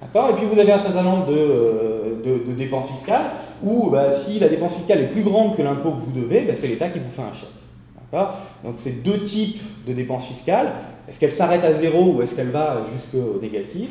[0.02, 3.32] D'accord Et puis vous avez un certain nombre de, euh, dépenses fiscales
[3.64, 6.54] où bah, si la dépense fiscale est plus grande que l'impôt que vous devez, bah,
[6.60, 7.50] c'est l'État qui vous fait un chèque.
[8.12, 10.72] Donc c'est deux types de dépenses fiscales.
[11.08, 13.90] Est-ce qu'elle s'arrête à zéro ou est-ce qu'elle va jusqu'au négatif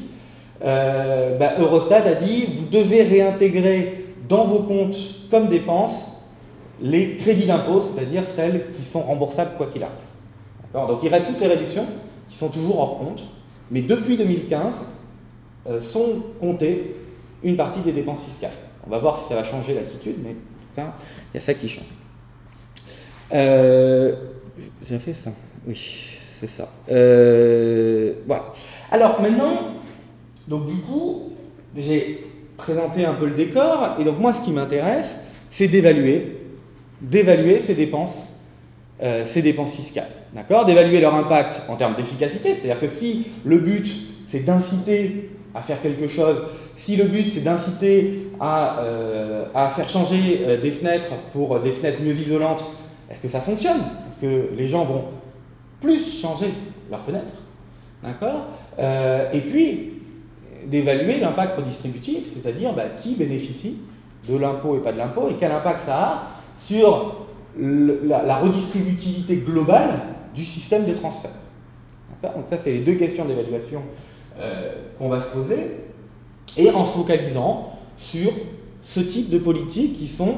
[0.62, 4.96] euh, Eurostat a dit vous devez réintégrer dans vos comptes
[5.30, 6.22] comme dépenses
[6.82, 10.88] les crédits d'impôt, c'est-à-dire celles qui sont remboursables quoi qu'il arrive.
[10.88, 11.86] Donc il reste toutes les réductions
[12.28, 13.22] qui sont toujours hors compte,
[13.70, 14.74] mais depuis 2015
[15.66, 16.96] euh, sont comptées
[17.42, 18.50] une partie des dépenses fiscales.
[18.86, 20.94] On va voir si ça va changer l'attitude, mais en tout cas,
[21.32, 21.99] il y a ça qui change.
[23.32, 24.12] Euh,
[24.88, 25.30] j'ai fait ça
[25.66, 25.78] Oui,
[26.40, 26.68] c'est ça.
[26.90, 28.52] Euh, voilà.
[28.90, 29.74] Alors maintenant,
[30.48, 31.32] donc du coup,
[31.76, 36.36] j'ai présenté un peu le décor, et donc moi ce qui m'intéresse, c'est d'évaluer
[37.00, 38.28] d'évaluer ces dépenses,
[39.02, 40.10] euh, ces dépenses fiscales.
[40.34, 40.66] D'accord?
[40.66, 43.86] D'évaluer leur impact en termes d'efficacité, c'est-à-dire que si le but
[44.30, 46.42] c'est d'inciter à faire quelque chose,
[46.76, 52.14] si le but c'est d'inciter à, euh, faire changer des fenêtres pour des fenêtres mieux
[52.14, 52.64] isolantes,
[53.10, 53.78] est-ce que ça fonctionne?
[53.78, 55.04] Est-ce que les gens vont
[55.80, 56.50] plus changer
[56.90, 57.26] leurs fenêtres?
[58.02, 58.46] D'accord?
[59.32, 60.00] Et puis,
[60.66, 63.78] d'évaluer l'impact redistributif, c'est-à-dire bah, qui bénéficie
[64.28, 67.26] de l'impôt et pas de l'impôt, et quel impact ça a sur
[67.58, 69.90] la, redistributivité globale
[70.34, 71.32] du système de transfert.
[72.22, 73.82] Donc ça, c'est les deux questions d'évaluation
[74.38, 75.76] euh, qu'on va se poser,
[76.56, 78.30] et en se focalisant sur
[78.84, 80.32] ce type de politiques qui sont euh,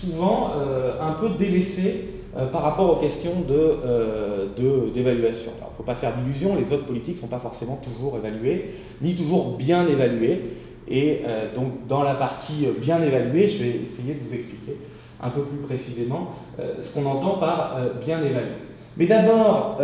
[0.00, 2.08] souvent euh, un peu délaissées
[2.52, 5.52] par rapport aux questions d'évaluation.
[5.52, 8.18] De, Il ne faut pas faire d'illusions, les autres politiques ne sont pas forcément toujours
[8.18, 10.42] évaluées, ni toujours bien évaluées.
[10.88, 14.78] Et euh, donc dans la partie euh, bien évaluée, je vais essayer de vous expliquer
[15.22, 16.30] un peu plus précisément
[16.60, 18.52] euh, ce qu'on entend par bien évalué.
[18.96, 19.78] Mais d'abord,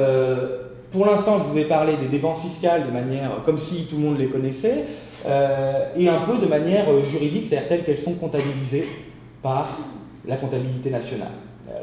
[0.90, 4.02] pour l'instant, je vous ai parlé des dépenses fiscales de manière comme si tout le
[4.02, 4.84] monde les connaissait,
[5.26, 8.88] et un peu de manière juridique, c'est-à-dire telles qu'elles sont comptabilisées
[9.42, 9.68] par
[10.26, 11.32] la comptabilité nationale.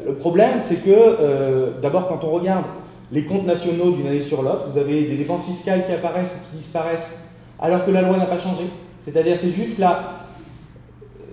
[0.06, 2.66] le problème, c'est que d'abord, quand on regarde
[3.12, 6.52] les comptes nationaux d'une année sur l'autre, vous avez des dépenses fiscales qui apparaissent ou
[6.52, 7.18] qui disparaissent
[7.60, 8.64] alors que la loi n'a pas changé.
[9.06, 10.20] C'est-à-dire c'est juste la,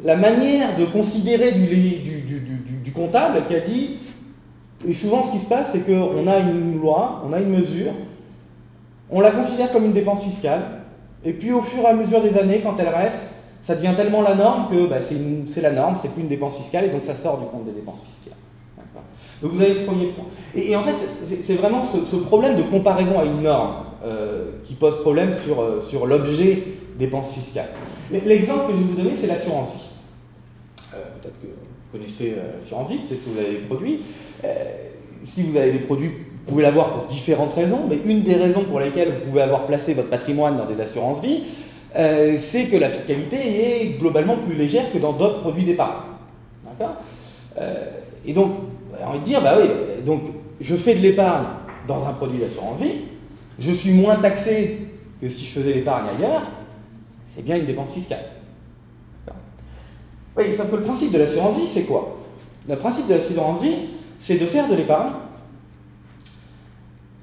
[0.04, 3.98] la manière de considérer du, du, comptable qui a dit,
[4.86, 7.92] et souvent ce qui se passe, c'est qu'on a une loi, on a une mesure,
[9.10, 10.62] on la considère comme une dépense fiscale,
[11.24, 13.34] et puis au fur et à mesure des années, quand elle reste,
[13.66, 14.98] ça devient tellement la norme que bah,
[15.52, 17.72] c'est la norme, c'est plus une dépense fiscale, et donc ça sort du compte des
[17.72, 18.38] dépenses fiscales.
[19.42, 20.24] Donc vous avez ce premier point.
[20.54, 20.94] Et, en fait,
[21.46, 23.74] c'est vraiment ce, problème de comparaison à une norme
[24.04, 26.62] euh, qui pose problème sur, euh, l'objet
[26.96, 27.70] dépenses fiscales.
[28.10, 30.94] L'exemple que je vais vous donner, c'est l'assurance vie.
[30.94, 34.02] Euh, peut-être que vous connaissez l'assurance vie, peut-être que vous avez des produits.
[35.34, 38.62] si vous avez des produits, vous pouvez l'avoir pour différentes raisons, mais une des raisons
[38.62, 41.42] pour lesquelles vous pouvez avoir placé votre patrimoine dans des assurances vie,
[41.96, 46.02] c'est que la fiscalité est globalement plus légère que dans d'autres produits d'épargne.
[46.64, 46.96] D'accord
[48.26, 48.52] Et donc,
[49.00, 49.68] on de dire, bah oui,
[50.60, 51.46] je fais de l'épargne
[51.88, 53.04] dans un produit d'assurance vie,
[53.58, 54.78] je suis moins taxé
[55.20, 56.42] que si je faisais l'épargne ailleurs,
[57.34, 58.24] c'est bien une dépense fiscale.
[60.36, 62.18] Oui, sauf le principe de l'assurance vie, c'est quoi?
[62.68, 63.76] Le principe de l'assurance vie,
[64.20, 65.12] c'est de faire de l'épargne,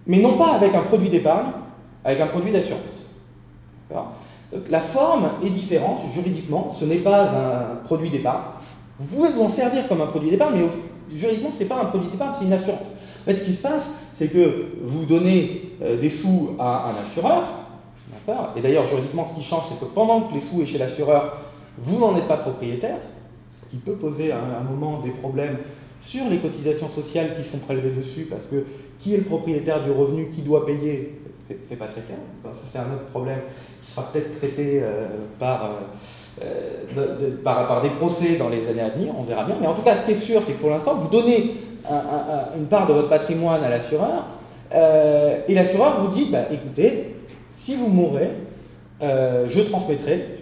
[0.07, 1.51] mais non pas avec un produit d'épargne,
[2.03, 3.11] avec un produit d'assurance.
[4.69, 8.43] La forme est différente juridiquement, ce n'est pas un produit d'épargne.
[8.99, 11.85] Vous pouvez vous en servir comme un produit d'épargne, mais juridiquement, ce n'est pas un
[11.85, 12.79] produit d'épargne, c'est une assurance.
[13.21, 17.01] En fait, ce qui se passe, c'est que vous donnez euh, des sous à un
[17.01, 17.43] assureur,
[18.55, 21.37] et d'ailleurs, juridiquement, ce qui change, c'est que pendant que les sous est chez l'assureur,
[21.77, 22.97] vous n'en êtes pas propriétaire,
[23.61, 25.57] ce qui peut poser à un moment des problèmes
[25.99, 28.65] sur les cotisations sociales qui sont prélevées dessus, parce que
[28.99, 32.17] qui est le propriétaire du revenu, qui doit payer, c'est pas très clair.
[32.71, 33.39] c'est un autre problème
[33.83, 35.07] qui sera peut-être traité euh,
[35.39, 35.69] par,
[36.41, 39.55] euh, par, des procès dans les années à venir, on verra bien.
[39.59, 41.55] Mais en tout cas, ce qui est sûr, c'est que pour l'instant, vous donnez
[42.57, 44.25] une part de votre patrimoine à l'assureur,
[44.73, 47.15] euh, et l'assureur vous dit, bah, écoutez,
[47.61, 48.29] si vous mourrez,
[49.01, 50.39] euh, je transmettrai.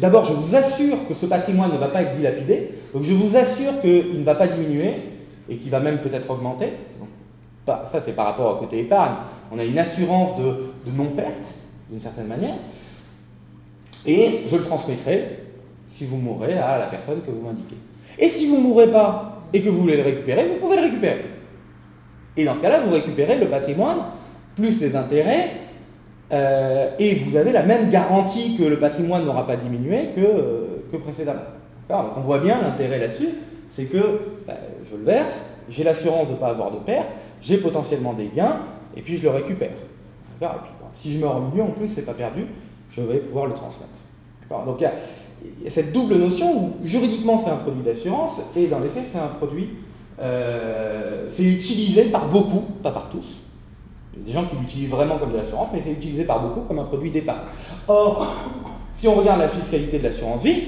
[0.00, 3.36] D'abord, je vous assure que ce patrimoine ne va pas être dilapidé, donc je vous
[3.36, 4.94] assure qu'il ne va pas diminuer
[5.48, 6.72] et qu'il va même peut-être augmenter.
[7.66, 9.14] ça, c'est par rapport au côté épargne.
[9.52, 11.30] On a une assurance de, non-perte,
[11.90, 12.56] d'une certaine manière.
[14.06, 15.38] Et je le transmettrai,
[15.94, 17.76] si vous mourrez, à la personne que vous m'indiquez.
[18.18, 20.82] Et si vous ne mourrez pas et que vous voulez le récupérer, vous pouvez le
[20.82, 21.24] récupérer.
[22.36, 23.98] Et dans ce cas-là, vous récupérez le patrimoine
[24.56, 25.50] plus les intérêts
[26.32, 30.84] euh, et vous avez la même garantie que le patrimoine n'aura pas diminué que, euh,
[30.92, 31.40] que précédemment.
[31.88, 33.30] donc on voit bien l'intérêt là-dessus,
[33.74, 33.98] c'est que
[34.46, 34.54] bah,
[34.90, 37.06] je le verse, j'ai l'assurance de ne pas avoir de perte,
[37.40, 38.58] j'ai potentiellement des gains,
[38.96, 39.70] et puis je le récupère.
[40.96, 42.46] Si je meurs au milieu, en plus, c'est pas perdu,
[42.90, 43.92] je vais pouvoir le transmettre.
[44.64, 48.80] Donc il y, a, cette double notion où juridiquement c'est un produit d'assurance, et dans
[48.80, 49.68] les faits c'est un produit,
[50.20, 53.36] euh, c'est utilisé par beaucoup, pas par tous,
[54.14, 56.42] il y a des gens qui l'utilisent vraiment comme de l'assurance, mais c'est utilisé par
[56.42, 57.46] beaucoup comme un produit d'épargne.
[57.86, 58.26] Or,
[58.94, 60.62] si on regarde la fiscalité de l'assurance vie,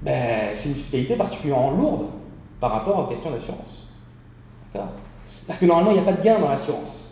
[0.00, 2.04] ben, c'est une fiscalité particulièrement lourde
[2.60, 3.88] par rapport aux questions d'assurance.
[5.46, 7.03] Parce que normalement, il n'y a pas de gain dans l'assurance.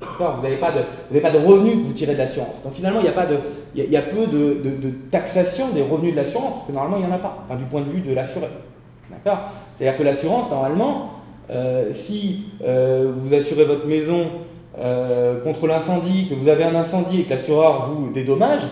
[0.00, 2.62] Vous n'avez pas, de, revenus que vous tirez de l'assurance.
[2.62, 3.26] Donc finalement, il y a, pas
[3.74, 7.18] y peu de, taxation des revenus de l'assurance, parce que normalement, il n'y en a
[7.18, 8.46] pas, du point de vue de l'assuré.
[9.10, 9.50] D'accord?
[9.76, 11.14] C'est-à-dire que l'assurance, normalement,
[11.50, 14.20] euh, si euh, vous assurez votre maison
[14.78, 18.62] euh, contre l'incendie, que vous avez un incendie et que l'assureur vous dédommage,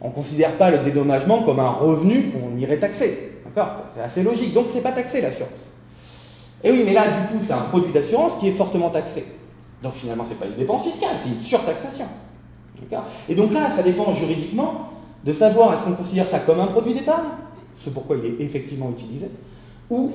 [0.00, 3.32] on ne considère pas le dédommagement comme un revenu qu'on irait taxer.
[3.44, 3.74] D'accord?
[3.94, 4.52] C'est assez logique.
[4.54, 5.50] Donc c'est pas taxé l'assurance.
[6.64, 9.24] Et oui, mais là, du coup, c'est un produit d'assurance qui est fortement taxé.
[9.84, 12.06] Donc finalement, ce n'est pas une dépense fiscale, c'est une surtaxation.
[13.28, 14.90] Et donc là, ça dépend juridiquement
[15.24, 17.28] de savoir est-ce qu'on considère ça comme un produit d'épargne,
[17.84, 19.26] ce pourquoi il est effectivement utilisé,
[19.90, 20.12] ou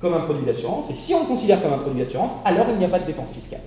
[0.00, 0.90] comme un produit d'assurance.
[0.90, 3.06] Et si on le considère comme un produit d'assurance, alors il n'y a pas de
[3.06, 3.60] dépense fiscale.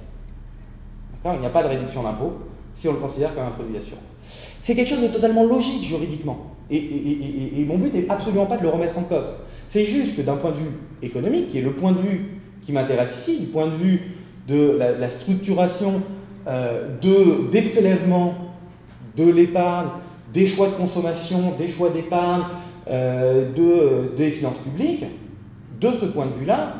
[1.26, 2.34] Il n'y a pas de réduction d'impôt
[2.76, 4.04] si on le considère comme un produit d'assurance.
[4.66, 6.48] C'est quelque chose de totalement logique juridiquement.
[6.72, 9.36] Et, mon but n'est absolument pas de le remettre en cause.
[9.70, 10.72] C'est juste que d'un point de vue
[11.04, 14.00] économique, qui est le point de vue qui m'intéresse ici, du point de vue
[14.48, 16.02] de la, structuration
[16.48, 18.36] euh, de, des prélèvements,
[19.16, 19.90] de l'épargne,
[20.34, 22.44] des choix de consommation, des choix d'épargne,
[22.90, 25.06] euh, de, des finances publiques,
[25.80, 26.76] de ce point de vue-là,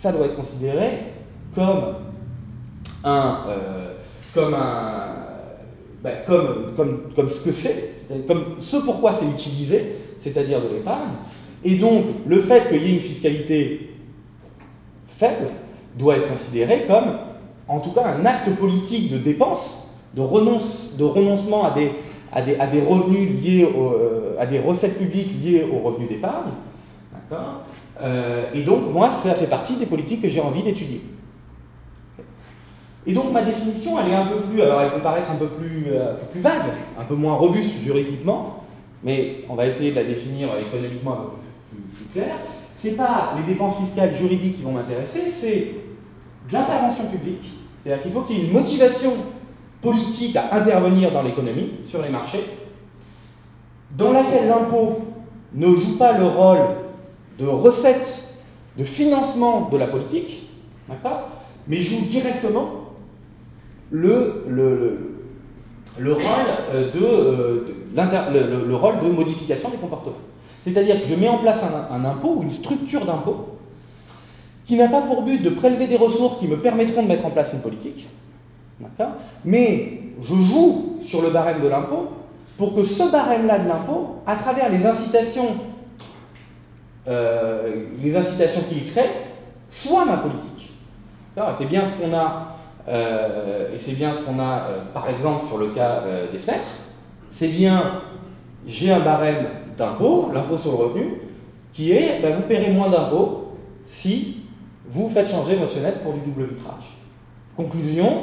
[0.00, 0.90] ça doit être considéré
[1.54, 1.94] comme
[3.04, 3.94] un, euh,
[4.34, 5.14] comme, un,
[6.02, 7.94] ben, comme, comme, comme ce que c'est,
[8.28, 11.14] comme ce pourquoi c'est utilisé, c'est-à-dire de l'épargne.
[11.64, 13.90] Et donc, le fait qu'il y ait une fiscalité
[15.16, 15.48] faible
[15.98, 17.18] doit être considéré comme,
[17.66, 23.42] en tout cas, un acte politique de dépense, de, renonce, de renoncement à des, revenus
[23.42, 26.52] liés, euh, à des recettes publiques liées aux revenus d'épargne.
[28.00, 31.02] Euh, et donc, moi, ça fait partie des politiques que j'ai envie d'étudier.
[33.06, 35.46] Et donc ma définition, elle est un peu plus, alors elle peut paraître un peu
[35.46, 38.64] plus, euh, vague, un peu moins robuste juridiquement,
[39.02, 41.30] mais on va essayer de la définir économiquement un peu
[41.70, 42.36] plus, plus, claire.
[42.76, 45.72] Ce n'est pas les dépenses fiscales juridiques qui vont m'intéresser, c'est
[46.52, 47.44] l'intervention publique.
[47.82, 49.12] C'est-à-dire qu'il faut qu'il y ait une motivation
[49.80, 52.44] politique à intervenir dans l'économie, sur les marchés,
[53.96, 55.00] dans laquelle l'impôt
[55.54, 56.58] ne joue pas le rôle
[57.38, 58.34] de recette,
[58.76, 60.50] de financement de la politique,
[60.88, 61.28] d'accord,
[61.66, 62.70] mais joue directement
[63.90, 64.98] le, le,
[65.98, 66.24] le rôle,
[66.70, 70.16] euh, de, euh, le, rôle de modification des comportements.
[70.64, 71.58] C'est-à-dire que je mets en place
[71.90, 73.57] un impôt ou une structure d'impôt
[74.68, 77.30] qui n'a pas pour but de prélever des ressources qui me permettront de mettre en
[77.30, 78.06] place une politique,
[79.44, 82.08] mais je joue sur le barème de l'impôt
[82.58, 85.48] pour que ce barème-là de l'impôt, à travers les incitations,
[87.08, 89.08] euh, les incitations qu'il crée,
[89.70, 90.72] soit ma politique.
[91.56, 92.56] C'est bien ce qu'on a,
[92.88, 96.68] euh, et c'est bien ce qu'on a, euh, par exemple, sur le cas des fenêtres.
[97.32, 97.80] C'est bien,
[98.66, 99.46] j'ai un barème
[99.78, 101.22] d'impôt, l'impôt sur le revenu,
[101.72, 103.54] qui est, ben, vous paierez moins d'impôts
[103.86, 104.47] si
[104.90, 106.96] vous faites changer votre fenêtre pour du double vitrage.
[107.56, 108.22] Conclusion,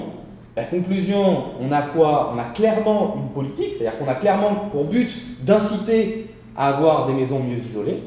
[0.69, 1.23] conclusion,
[1.61, 2.31] on a quoi?
[2.33, 7.13] On a clairement une politique, c'est-à-dire qu'on a clairement pour but d'inciter à avoir des
[7.13, 8.03] maisons mieux isolées.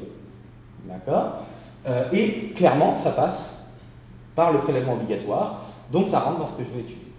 [0.86, 1.42] D'accord?
[1.86, 3.56] Euh, Et clairement, ça passe
[4.34, 7.12] par le prélèvement obligatoire, donc ça rentre dans ce que je veux étudier.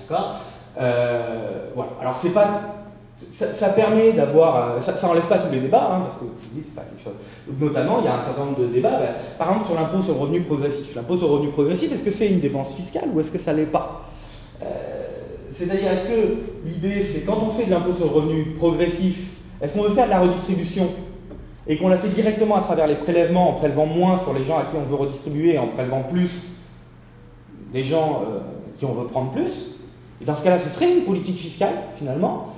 [0.00, 0.40] D'accord?
[0.78, 1.92] Euh, Voilà.
[2.00, 2.60] Alors, c'est pas
[3.38, 6.24] ça, permet d'avoir, euh, ça, n'enlève pas tous les débats, hein, parce que
[6.54, 7.14] c'est pas quelque chose.
[7.58, 10.14] Notamment, il y a un certain nombre de débats, ben, par exemple sur l'impôt sur
[10.14, 10.94] le revenu progressif.
[10.94, 13.52] L'impôt sur le revenu progressif, est-ce que c'est une dépense fiscale ou est-ce que ça
[13.52, 14.08] l'est pas?
[14.62, 14.66] Euh,
[15.56, 16.34] C'est-à-dire, est-ce que
[16.66, 20.06] l'idée, c'est quand on fait de l'impôt sur le revenu progressif, est-ce qu'on veut faire
[20.06, 20.88] de la redistribution?
[21.68, 24.58] Et qu'on la fait directement à travers les prélèvements, en prélevant moins sur les gens
[24.58, 26.52] à qui on veut redistribuer et en prélevant plus
[27.72, 28.38] des gens euh,
[28.78, 29.80] qui on veut prendre plus?
[30.20, 32.52] Et dans ce cas-là, ce serait une politique fiscale, finalement.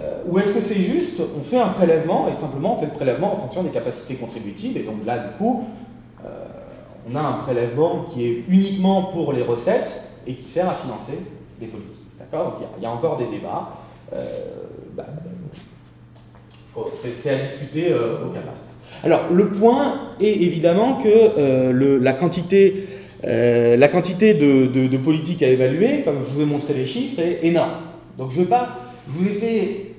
[0.00, 2.92] Euh, ou est-ce que c'est juste, on fait un prélèvement et simplement on fait le
[2.92, 5.64] prélèvement en fonction des capacités contributives et donc là du coup
[6.24, 6.28] euh,
[7.08, 11.18] on a un prélèvement qui est uniquement pour les recettes et qui sert à financer
[11.60, 12.08] des politiques.
[12.18, 12.60] D'accord?
[12.78, 13.78] Il, y a encore des débats.
[14.12, 14.24] Euh,
[14.96, 15.04] bah,
[16.74, 18.40] oh, c'est à discuter au cas
[19.04, 22.88] Alors le point est évidemment que la quantité,
[23.22, 27.40] la quantité de, de, politiques à évaluer, comme je vous ai montré les chiffres, est
[27.42, 27.70] énorme.
[28.18, 29.94] Donc je ne veux pas je vous ai fait,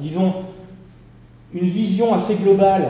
[0.00, 0.32] disons,
[1.54, 2.88] une vision assez globale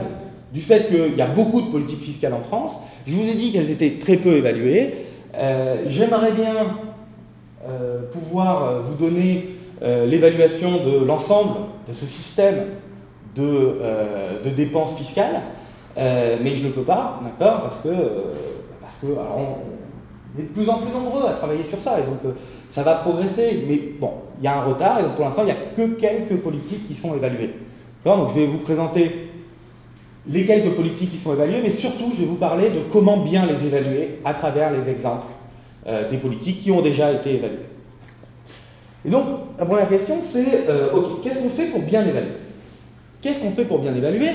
[0.53, 2.73] du fait qu'il y a beaucoup de politiques fiscales en France.
[3.07, 5.07] Je vous ai dit qu'elles étaient très peu évaluées.
[5.35, 6.55] Euh, j'aimerais bien
[7.69, 9.51] euh, pouvoir euh, vous donner
[9.83, 11.51] l'évaluation de l'ensemble
[11.87, 12.65] de ce système
[13.37, 13.79] de,
[14.57, 15.43] dépenses fiscales,
[15.99, 18.03] mais je ne peux pas, d'accord, parce que,
[18.81, 22.35] parce que on, est de plus en plus nombreux à travailler sur ça, et donc
[22.71, 25.47] ça va progresser, mais bon, il y a un retard, et donc pour l'instant, il
[25.47, 27.51] n'y a que quelques politiques qui sont évaluées.
[28.05, 29.11] Donc je vais vous présenter
[30.29, 33.47] les quelques politiques qui sont évaluées, mais surtout, je vais vous parler de comment bien
[33.47, 35.27] les évaluer à travers les exemples
[35.87, 37.59] euh, des politiques qui ont déjà été évaluées.
[39.05, 39.25] Et donc,
[39.59, 40.89] la première question, c'est, euh,
[41.23, 42.33] qu'est-ce qu'on fait pour bien évaluer?
[43.23, 44.31] Qu'est-ce qu'on fait pour bien évaluer?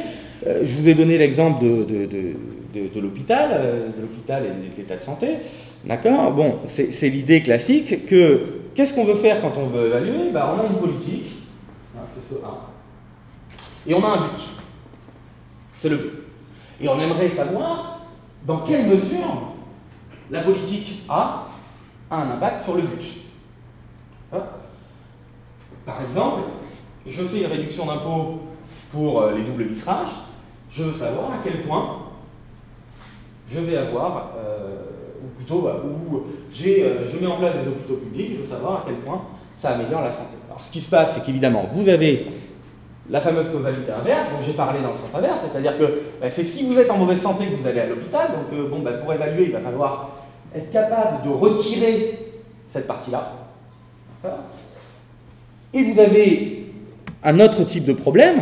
[0.48, 3.50] Euh, Je vous ai donné l'exemple de, de l'hôpital,
[3.98, 5.28] de l'hôpital et de l'état de santé.
[5.84, 6.32] D'accord?
[6.32, 10.62] Bon, c'est l'idée classique que qu'est-ce qu'on veut faire quand on veut évaluer ben, On
[10.62, 11.32] a une politique,
[13.88, 14.44] et on a un but.
[15.82, 16.12] C'est le but.
[16.80, 18.02] Et on aimerait savoir
[18.46, 19.54] dans quelle mesure
[20.30, 21.48] la politique a
[22.10, 23.22] un impact sur le but.
[25.86, 26.42] Par exemple,
[27.06, 28.42] je fais une réduction d'impôt
[28.92, 30.10] pour euh, les doubles vitrages,
[30.70, 32.04] je veux savoir à quel point
[33.50, 34.90] je vais avoir euh,
[35.24, 38.74] ou plutôt bah, où euh, je mets en place des hôpitaux publics, je veux savoir
[38.78, 39.22] à quel point
[39.58, 40.38] ça améliore la santé.
[40.50, 42.28] Alors ce qui se passe, c'est qu'évidemment, vous avez
[43.10, 46.44] la fameuse causalité inverse, dont j'ai parlé dans le sens inverse, c'est-à-dire que bah, c'est
[46.44, 48.94] si vous êtes en mauvaise santé que vous allez à l'hôpital, donc euh, bon, bah,
[48.94, 50.12] pour évaluer, il va falloir
[50.56, 52.20] être capable de retirer
[52.70, 53.34] cette partie-là.
[55.74, 56.74] Et vous avez
[57.24, 58.40] un autre type de problème,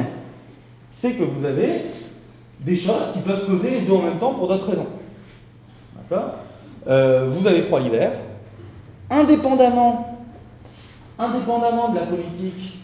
[1.00, 1.84] c'est que vous avez
[2.60, 4.88] des choses qui peuvent causer les deux en même temps pour d'autres raisons.
[5.96, 6.36] D'accord?
[6.88, 8.12] Euh, vous avez froid l'hiver,
[9.10, 10.20] indépendamment,
[11.18, 12.80] indépendamment de la politique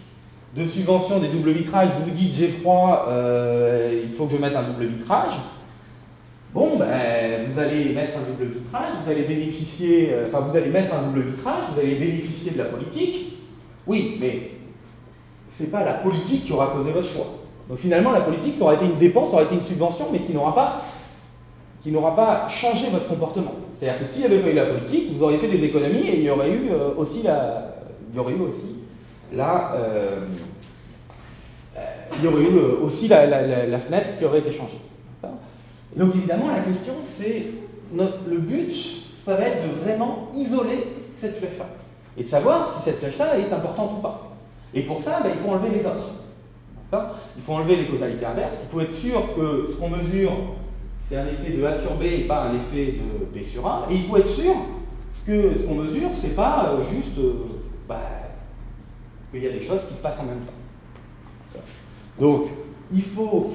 [0.56, 4.42] de subvention des doubles vitrages, vous vous dites j'ai froid, euh, il faut que je
[4.42, 5.34] mette un double vitrage.
[6.54, 10.70] Bon, ben, vous allez mettre un double vitrage, vous allez bénéficier, euh, enfin, vous allez
[10.70, 13.38] mettre un double vitrage, vous allez bénéficier de la politique.
[13.86, 14.52] Oui, mais
[15.58, 17.26] c'est pas la politique qui aura causé votre choix.
[17.68, 20.20] Donc finalement, la politique, ça aurait été une dépense, ça aurait été une subvention, mais
[20.20, 20.82] qui n'aura pas,
[21.84, 23.56] qui n'aura pas changé votre comportement.
[23.80, 26.17] C'est-à-dire que s'il n'y avait pas eu la politique, vous auriez fait des économies et
[26.19, 27.76] il y aurait eu euh, aussi la,
[28.11, 28.76] il y aurait eu aussi
[29.34, 30.19] la, euh,
[31.78, 31.82] euh,
[32.17, 34.80] il y aurait eu aussi la, fenêtre qui aurait été changée.
[35.95, 37.47] donc évidemment, la question, c'est
[37.93, 38.73] le but,
[39.26, 40.88] ça va être de vraiment isoler
[41.19, 41.65] cette flèche-là
[42.17, 44.32] et de savoir si cette flèche-là est importante ou pas.
[44.73, 46.26] Et pour ça, ben, il faut enlever les autres.
[47.36, 48.55] Il faut enlever les causalités inverses.
[48.63, 50.32] Il faut être sûr que ce qu'on mesure
[51.08, 53.88] c'est un effet de A sur B et pas un effet de B sur A.
[53.89, 54.53] Et il faut être sûr
[55.26, 57.34] que ce qu'on mesure, c'est pas euh, juste euh,
[57.88, 57.99] bah,
[59.32, 61.60] qu'il y a des choses qui se passent en même temps.
[62.20, 62.47] Donc,
[62.93, 63.53] il faut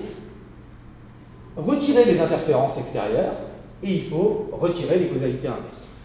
[1.57, 3.33] retirer les interférences extérieures
[3.83, 6.01] et il faut retirer les causalités inverses.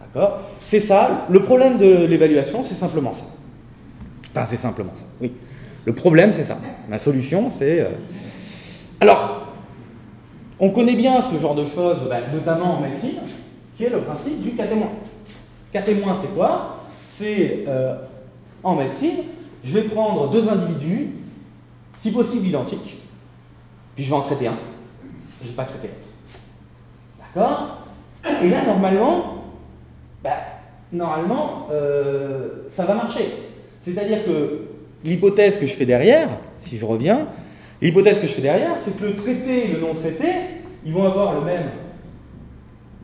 [0.00, 0.40] D'accord?
[0.68, 3.26] C'est ça, le problème de l'évaluation, c'est simplement ça.
[4.30, 5.32] Enfin, c'est simplement ça, oui.
[5.84, 6.58] Le problème, c'est ça.
[6.88, 7.80] Ma solution, c'est...
[7.80, 7.88] Euh,
[9.00, 9.47] alors,
[10.60, 13.20] on connaît bien ce genre de choses, bah, notamment en médecine,
[13.76, 14.90] qui est le principe du cas témoin.
[15.72, 16.84] Cas témoin, c'est quoi?
[17.16, 17.96] C'est, euh,
[18.62, 19.24] en médecine,
[19.64, 21.10] je vais prendre deux individus,
[22.02, 22.98] si possible identiques,
[23.94, 24.56] puis je vais en traiter un,
[25.40, 26.08] je ne vais pas traiter l'autre.
[27.18, 27.78] D'accord?
[28.42, 29.44] Et là, normalement,
[30.22, 30.30] bah,
[30.92, 33.32] normalement, euh, ça va marcher.
[33.84, 34.68] C'est-à-dire que
[35.04, 36.28] l'hypothèse que je fais derrière,
[36.66, 37.26] si je reviens,
[37.80, 40.28] l'hypothèse que je fais derrière, c'est que le traité et le non traité,
[40.84, 41.70] ils vont avoir le même,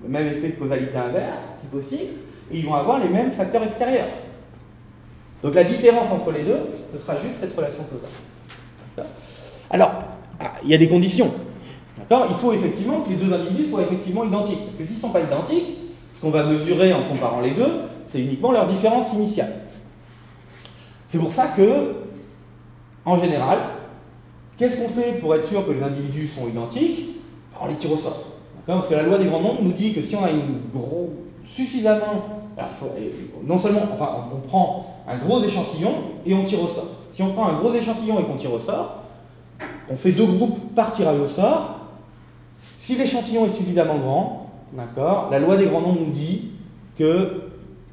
[0.03, 2.13] le même effet de causalité inverse, si possible,
[2.51, 4.09] et ils vont avoir les mêmes facteurs extérieurs.
[5.43, 9.09] Donc la différence entre les deux, ce sera juste cette relation causale.
[9.71, 9.93] Alors,
[10.41, 11.33] ah, il y a des conditions.
[12.11, 14.65] Il faut effectivement que les deux individus soient effectivement identiques.
[14.67, 15.79] Parce que s'ils ne sont pas identiques,
[16.15, 19.53] ce qu'on va mesurer en comparant les deux, c'est uniquement leur différence initiale.
[21.11, 21.95] C'est pour ça que,
[23.05, 23.59] en général,
[24.59, 27.21] qu'est-ce qu'on fait pour être sûr que les individus sont identiques?
[27.61, 28.35] On les tire au sort.
[28.67, 31.13] Parce que la loi des grands nombres nous dit que si on a une gros,
[31.49, 32.43] suffisamment.
[33.45, 35.93] non seulement, enfin, on prend un gros échantillon
[36.27, 36.89] et on tire au sort.
[37.15, 39.05] Si on prend un gros échantillon et qu'on tire au sort,
[39.89, 41.81] on fait deux groupes par tirage au sort,
[42.81, 46.51] si l'échantillon est suffisamment grand, d'accord, la loi des grands nombres nous dit
[46.99, 47.43] que,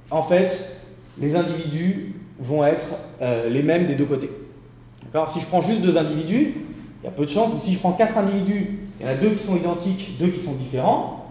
[0.10, 0.78] en fait,
[1.20, 2.86] les individus vont être
[3.22, 4.30] euh, les mêmes des deux côtés.
[5.34, 6.54] Si je prends juste deux individus,
[7.02, 7.52] il y a peu de chance.
[7.66, 10.44] Si je prends quatre individus, il y en a deux qui sont identiques, deux qui
[10.44, 11.26] sont différents.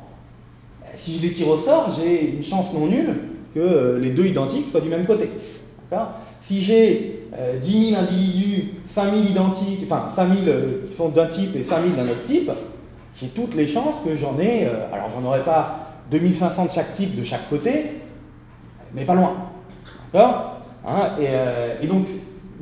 [0.84, 3.14] Euh, si je les tire au sort, j'ai une chance non nulle
[3.54, 5.30] que euh, les deux identiques soient du même côté.
[6.42, 7.26] Si j'ai
[7.62, 10.56] 10 000 individus, 5 000 identiques, enfin 5 000
[10.88, 12.50] qui sont d'un type et 5 000 d'un autre type,
[13.20, 16.94] j'ai toutes les chances que j'en ai, euh, alors j'en aurai pas 2500 de chaque
[16.94, 18.00] type de chaque côté,
[18.94, 19.34] mais pas loin.
[20.12, 20.60] D'accord?
[20.86, 22.06] Hein, euh, et, donc,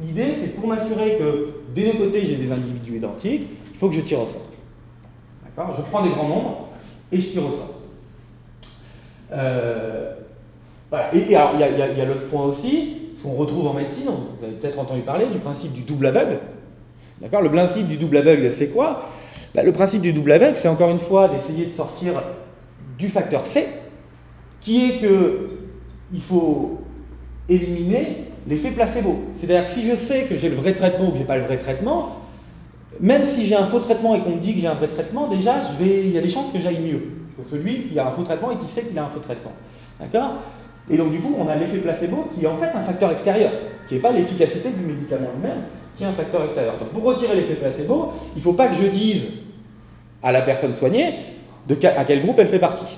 [0.03, 3.95] l'idée, c'est pour m'assurer que des deux côtés, j'ai des individus identiques, il faut que
[3.95, 4.47] je tire au sort.
[5.45, 5.75] D'accord?
[5.77, 6.69] Je prends des grands nombres
[7.13, 7.75] et je tire au sort.
[11.13, 14.79] Et, il y a, l'autre point aussi, ce qu'on retrouve en médecine, vous avez peut-être
[14.79, 16.39] entendu parler du principe du double aveugle.
[17.21, 17.43] D'accord?
[17.43, 19.11] Le principe du double aveugle, c'est quoi?
[19.55, 22.23] Bah, le principe du double aveugle, c'est encore une fois d'essayer de sortir
[22.99, 23.67] du facteur C,
[24.61, 25.51] qui est que
[26.13, 26.81] il faut
[27.49, 29.17] éliminer l'effet placebo.
[29.39, 31.37] C'est-à-dire que si je sais que j'ai le vrai traitement ou que je n'ai pas
[31.37, 32.17] le vrai traitement,
[33.01, 35.29] même si j'ai un faux traitement et qu'on me dit que j'ai un vrai traitement,
[35.29, 38.09] déjà, je vais, il y a des chances que j'aille mieux que celui qui a
[38.09, 39.53] un faux traitement et qui sait qu'il a un faux traitement.
[40.01, 40.35] D'accord?
[40.91, 43.53] Et donc, du coup, on a l'effet placebo qui est en fait un facteur extérieur,
[43.87, 45.63] qui n'est pas l'efficacité du médicament lui-même,
[45.95, 46.75] qui est un facteur extérieur.
[46.79, 49.25] Donc, pour retirer l'effet placebo, il ne faut pas que je dise
[50.23, 51.15] à la personne soignée
[51.97, 52.97] à quel groupe elle fait partie.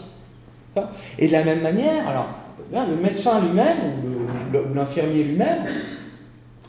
[1.19, 2.29] Et de la même manière, alors,
[2.73, 3.77] le médecin lui-même,
[4.55, 5.65] ou l'infirmier lui-même,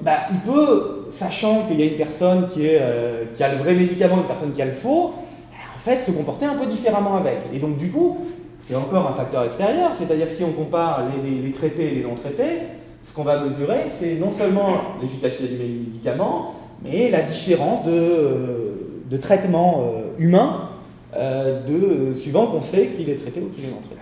[0.01, 4.17] bah, il peut, sachant qu'il y a une personne euh, qui a le vrai médicament,
[4.17, 5.13] une personne qui a le faux,
[5.53, 7.37] en fait, se comporter un peu différemment avec.
[7.53, 8.19] Et donc, du coup,
[8.67, 12.15] c'est encore un facteur extérieur, c'est-à-dire que si on compare les, traités et les non
[12.15, 12.59] traités,
[13.03, 19.17] ce qu'on va mesurer, c'est non seulement l'efficacité du médicament, mais la différence de, de
[19.17, 20.69] traitement euh, humain
[21.15, 24.01] euh, de, suivant qu'on sait qu'il est traité ou qu'il est non traité.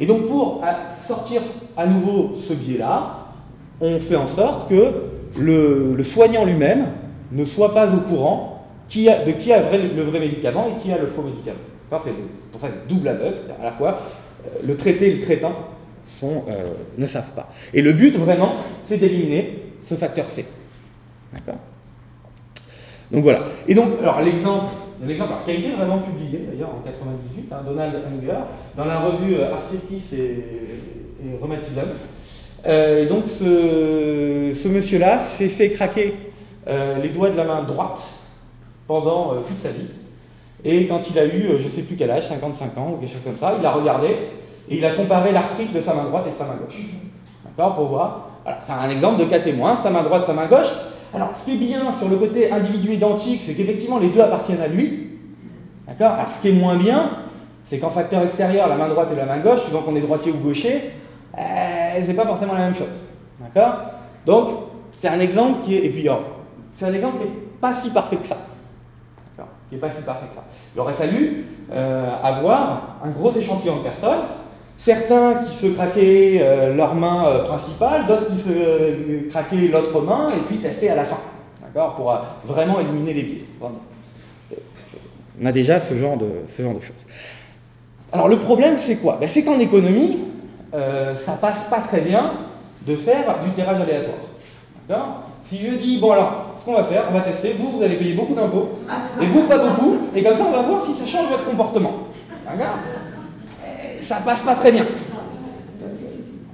[0.00, 0.62] Et donc pour
[1.06, 1.42] sortir
[1.76, 3.18] à nouveau ce biais-là,
[3.80, 4.92] on fait en sorte que
[5.38, 6.86] le, soignant lui-même
[7.30, 11.06] ne soit pas au courant de qui a le vrai médicament et qui a le
[11.06, 11.58] faux médicament.
[12.04, 12.12] C'est
[12.50, 14.00] pour ça que double aveugle, à la fois
[14.46, 15.52] euh, le traité et le traitant
[16.06, 16.44] sont,
[16.98, 17.48] ne savent pas.
[17.72, 18.54] Et le but vraiment,
[18.88, 20.46] c'est d'éliminer ce facteur C.
[21.32, 21.56] D'accord?
[23.10, 23.40] Donc voilà.
[23.68, 24.72] Et donc, alors l'exemple,
[25.02, 28.38] l'exemple qui a été vraiment publié d'ailleurs en 98, hein, Donald Unger,
[28.76, 31.80] dans la revue euh, Arthritis et, et Rheumatism.
[32.64, 36.14] Euh, et donc ce, monsieur-là s'est fait craquer
[36.68, 38.00] euh, les doigts de la main droite
[38.86, 39.88] pendant toute sa vie.
[40.64, 43.12] Et quand il a eu, je ne sais plus quel âge, 55 ans ou quelque
[43.12, 44.08] chose comme ça, il a regardé
[44.68, 46.78] et il a comparé l'arthrite de sa main droite et de sa main gauche.
[47.44, 47.74] D'accord?
[47.74, 48.28] Pour voir.
[48.44, 50.70] Voilà, c'est un exemple de cas témoin, sa main droite, sa main gauche.
[51.14, 54.62] Alors, ce qui est bien sur le côté individu identique, c'est qu'effectivement, les deux appartiennent
[54.62, 55.10] à lui.
[55.86, 56.12] D'accord?
[56.12, 57.10] Alors, ce qui est moins bien,
[57.66, 60.32] c'est qu'en facteur extérieur, la main droite et la main gauche, souvent qu'on est droitier
[60.32, 60.92] ou gaucher,
[61.36, 62.86] eh, c'est pas forcément la même chose.
[63.40, 63.74] D'accord?
[64.24, 64.48] Donc,
[65.00, 65.86] c'est un exemple qui est.
[65.86, 66.08] Et puis,
[66.78, 68.36] c'est un exemple qui n'est pas si parfait que ça.
[69.68, 70.44] Qui pas si parfait que ça.
[70.74, 74.20] Il aurait fallu euh, avoir un gros échantillon de personnes
[74.84, 80.00] Certains qui se craquaient euh, leur main euh, principale, d'autres qui se euh, craquaient l'autre
[80.00, 81.18] main et puis testaient à la fin.
[81.62, 83.44] d'accord, pour vraiment éliminer les biais.
[85.40, 86.96] On a déjà ce genre de, ce genre de choses.
[88.12, 89.18] Alors le problème, c'est quoi?
[89.20, 90.18] Ben, C'est qu'en économie,
[90.72, 92.32] ça passe pas très bien
[92.84, 94.16] de faire du tirage aléatoire.
[94.88, 95.22] D'accord?
[95.48, 97.96] Si je dis, bon alors, ce qu'on va faire, on va tester, vous, vous allez
[97.96, 98.80] payer beaucoup d'impôts,
[99.20, 102.08] et vous, pas beaucoup, et comme ça, on va voir si ça change votre comportement.
[102.44, 102.78] D'accord?
[104.06, 104.84] Ça passe pas très bien.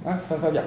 [0.05, 0.63] Hein, ça va bien.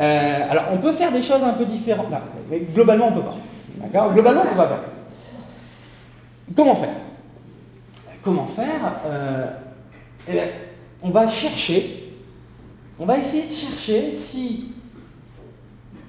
[0.00, 2.06] Euh, alors, on peut faire des choses un peu différentes,
[2.50, 3.36] mais globalement, on peut pas.
[3.76, 4.12] D'accord?
[4.12, 4.78] Globalement, on va faire.
[6.56, 6.94] Comment faire?
[8.22, 9.46] Comment faire euh,
[10.28, 10.40] eh
[11.02, 12.14] On va chercher,
[12.98, 14.72] on va essayer de chercher si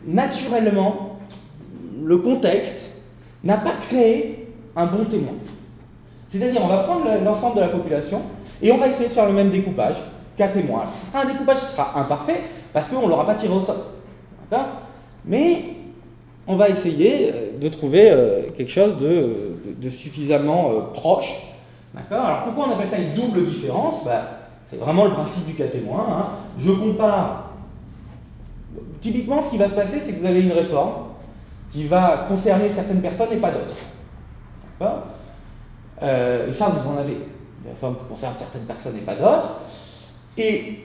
[0.06, 1.20] naturellement
[2.04, 3.02] le contexte
[3.44, 5.34] n'a pas créé un bon témoin.
[6.32, 8.22] C'est-à-dire, on va prendre l'ensemble de la population
[8.62, 9.98] et on va essayer de faire le même découpage
[10.38, 10.84] qu'un témoin.
[11.02, 12.42] Ce sera un découpage qui sera imparfait
[12.74, 13.78] parce qu'on ne l'aura pas tiré au sol.
[15.26, 15.64] Mais
[16.48, 21.30] on va essayer euh, de trouver euh, quelque chose de, suffisamment euh, proche.
[21.94, 22.26] D'accord?
[22.26, 24.04] Alors pourquoi on appelle ça une double différence?
[24.06, 24.22] Bah,
[24.70, 26.06] C'est vraiment le principe du cas témoin.
[26.10, 26.26] Hein.
[26.60, 27.52] Je compare.
[29.02, 30.94] Typiquement, ce qui va se passer, c'est que vous avez une réforme
[31.72, 33.76] qui va concerner certaines personnes et pas d'autres.
[34.80, 35.04] D'accord?
[36.02, 37.18] Et ça, vous en avez.
[37.70, 39.62] Réformes qui concernent certaines personnes et pas d'autres.
[40.38, 40.80] Et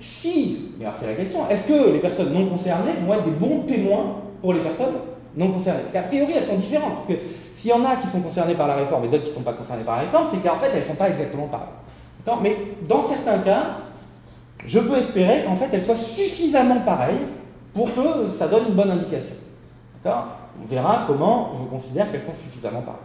[0.00, 3.30] si, mais alors c'est la question, est-ce que les personnes non concernées vont être des
[3.32, 4.94] bons témoins pour les personnes
[5.36, 5.80] non concernées?
[5.82, 6.96] Parce qu'a priori, elles sont différentes.
[6.96, 7.14] Parce que
[7.56, 9.42] s'il y en a qui sont concernées par la réforme et d'autres qui ne sont
[9.42, 11.68] pas concernées par la réforme, c'est qu'en fait, elles ne sont pas exactement pareilles.
[12.42, 12.56] Mais
[12.88, 13.78] dans certains cas,
[14.66, 17.26] je peux espérer qu'en fait, elles soient suffisamment pareilles
[17.74, 19.36] pour que ça donne une bonne indication.
[20.04, 23.00] On verra comment je considère qu'elles sont suffisamment pareilles.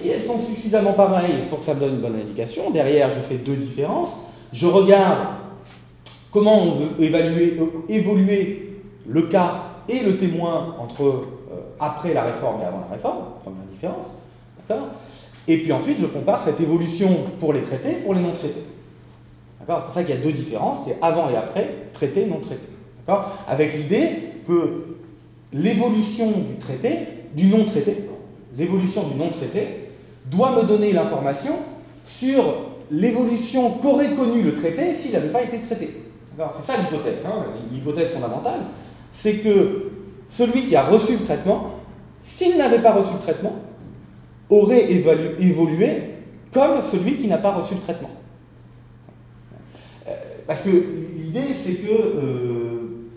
[0.00, 3.20] Si elles sont suffisamment pareilles pour que ça me donne une bonne indication, derrière, je
[3.20, 4.10] fais deux différences.
[4.52, 5.18] Je regarde
[6.32, 9.54] comment on veut évaluer, euh, évoluer le cas
[9.88, 11.20] et le témoin entre euh,
[11.80, 14.06] après la réforme et avant la réforme, première différence.
[15.48, 17.08] Et puis ensuite, je compare cette évolution
[17.40, 18.64] pour les traités pour les non-traités.
[19.60, 22.68] C'est pour ça qu'il y a deux différences, c'est avant et après, traité, non-traité.
[23.46, 24.10] Avec l'idée
[24.46, 24.96] que
[25.52, 26.98] l'évolution du traité,
[27.34, 28.04] du non-traité,
[28.56, 29.77] l'évolution du non-traité,
[30.30, 31.56] doit me donner l'information
[32.06, 32.42] sur
[32.90, 36.04] l'évolution qu'aurait connue le traité s'il n'avait pas été traité.
[36.36, 38.60] C'est ça l'hypothèse, hein, l'hypothèse fondamentale,
[39.12, 39.90] c'est que
[40.30, 41.74] celui qui a reçu le traitement,
[42.24, 43.56] s'il n'avait pas reçu le traitement,
[44.50, 46.14] aurait évolué
[46.52, 48.10] comme celui qui n'a pas reçu le traitement.
[50.06, 50.12] Euh,
[50.46, 53.08] parce que l'idée, c'est que, euh,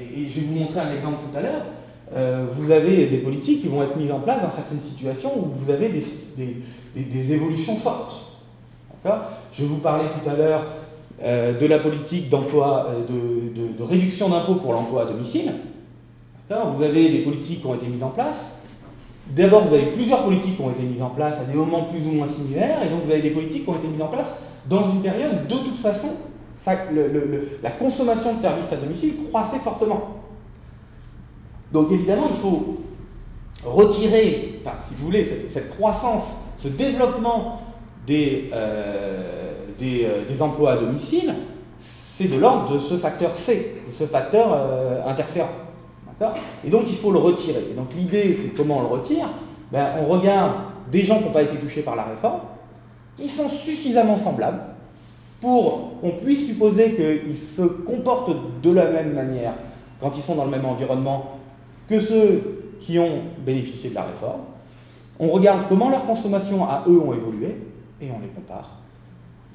[0.00, 1.66] et je vais vous montrer un exemple tout à l'heure,
[2.14, 5.50] euh, vous avez des politiques qui vont être mises en place dans certaines situations où
[5.58, 8.38] vous avez des, évolutions fortes.
[9.52, 10.64] Je vous parlais tout à l'heure
[11.22, 15.52] euh, de la politique d'emploi, euh, de, réduction d'impôts pour l'emploi à domicile.
[16.48, 18.36] Vous avez des politiques qui ont été mises en place.
[19.34, 22.06] D'abord, vous avez plusieurs politiques qui ont été mises en place à des moments plus
[22.06, 24.38] ou moins similaires, et donc vous avez des politiques qui ont été mises en place
[24.68, 26.08] dans une période, de toute façon,
[26.64, 30.25] la consommation de services à domicile croissait fortement.
[31.72, 32.76] Donc évidemment, il faut
[33.64, 36.24] retirer, si vous voulez, cette, croissance,
[36.58, 37.62] ce développement
[38.06, 41.34] des, euh, euh, des, emplois à domicile,
[41.78, 45.50] c'est de l'ordre de ce facteur C, de ce facteur euh, interférent.
[46.64, 47.64] Et donc il faut le retirer.
[47.72, 49.28] Et donc l'idée, c'est comment on le retire?
[49.70, 50.52] Ben, On regarde
[50.90, 52.40] des gens qui n'ont pas été touchés par la réforme,
[53.16, 54.60] qui sont suffisamment semblables
[55.40, 59.52] pour qu'on puisse supposer qu'ils se comportent de la même manière
[60.00, 61.38] quand ils sont dans le même environnement
[61.88, 64.42] que ceux qui ont bénéficié de la réforme.
[65.18, 67.56] On regarde comment leur consommation à eux ont évolué
[68.00, 68.76] et on les compare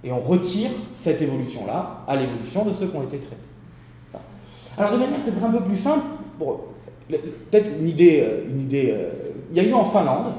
[0.03, 0.71] et on retire
[1.03, 3.35] cette évolution-là à l'évolution de ceux qui ont été traités.
[4.77, 6.05] Alors de manière peut-être un peu plus simple,
[7.09, 9.09] peut-être une idée, euh, une idée euh,
[9.51, 10.33] il y a eu en Finlande,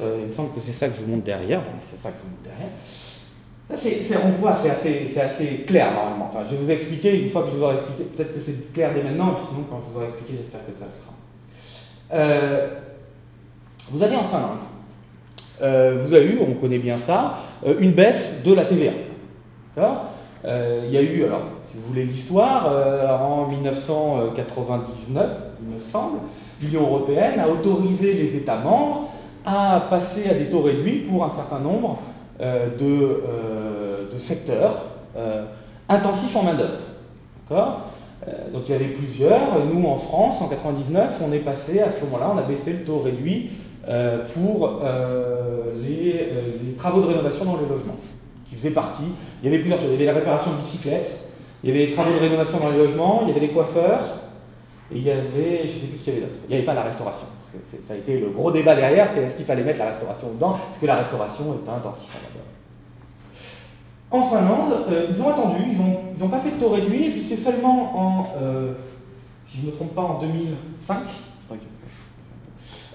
[0.00, 2.18] euh, il me semble que c'est ça que je vous montre derrière, c'est ça que
[2.18, 4.24] je vous montre derrière.
[4.24, 6.30] on voit, c'est assez, assez, clair normalement.
[6.32, 8.72] Enfin, je vais vous expliquer, une fois que je vous aurai expliqué, peut-être que c'est
[8.72, 10.86] clair dès maintenant, sinon quand je vous aurai expliqué, j'espère que ça
[12.14, 12.26] sera.
[13.90, 14.58] vous avez en Finlande,
[15.60, 18.92] vous avez eu, on connaît bien ça, euh, une baisse de la TVA.
[20.44, 25.26] Euh, il y a eu, alors, si vous voulez l'histoire, euh, en 1999,
[25.62, 26.18] il me semble,
[26.60, 29.08] l'Union européenne a autorisé les États membres
[29.46, 31.98] à passer à des taux réduits pour un certain nombre
[32.40, 33.22] de,
[34.20, 34.86] secteurs
[35.88, 36.78] intensifs en main-d'œuvre.
[38.52, 39.40] Donc il y avait plusieurs.
[39.72, 42.84] Nous, en France, en 1999, on est passé, à ce moment-là, on a baissé le
[42.84, 43.50] taux réduit
[43.86, 47.96] euh, pour euh, les, euh, travaux de rénovation dans les logements,
[48.48, 49.04] qui faisaient partie.
[49.42, 49.90] Il y avait plusieurs choses.
[49.90, 51.28] Il y avait la réparation de bicyclettes,
[51.62, 54.00] il y avait les travaux de rénovation dans les logements, il y avait les coiffeurs,
[54.90, 56.56] et il y avait, je ne sais plus ce qu'il y avait d'autre, il n'y
[56.56, 57.26] avait pas la restauration.
[57.86, 60.56] Ça a été le gros débat derrière, c'est est-ce qu'il fallait mettre la restauration dedans,
[60.72, 62.10] est-ce que la restauration est intensive
[64.14, 67.24] en Finlande, euh, ils ont attendu, ils n'ont pas fait de taux réduit, et puis
[67.24, 68.74] c'est seulement en, euh,
[69.48, 70.98] si je ne me trompe pas, en 2005,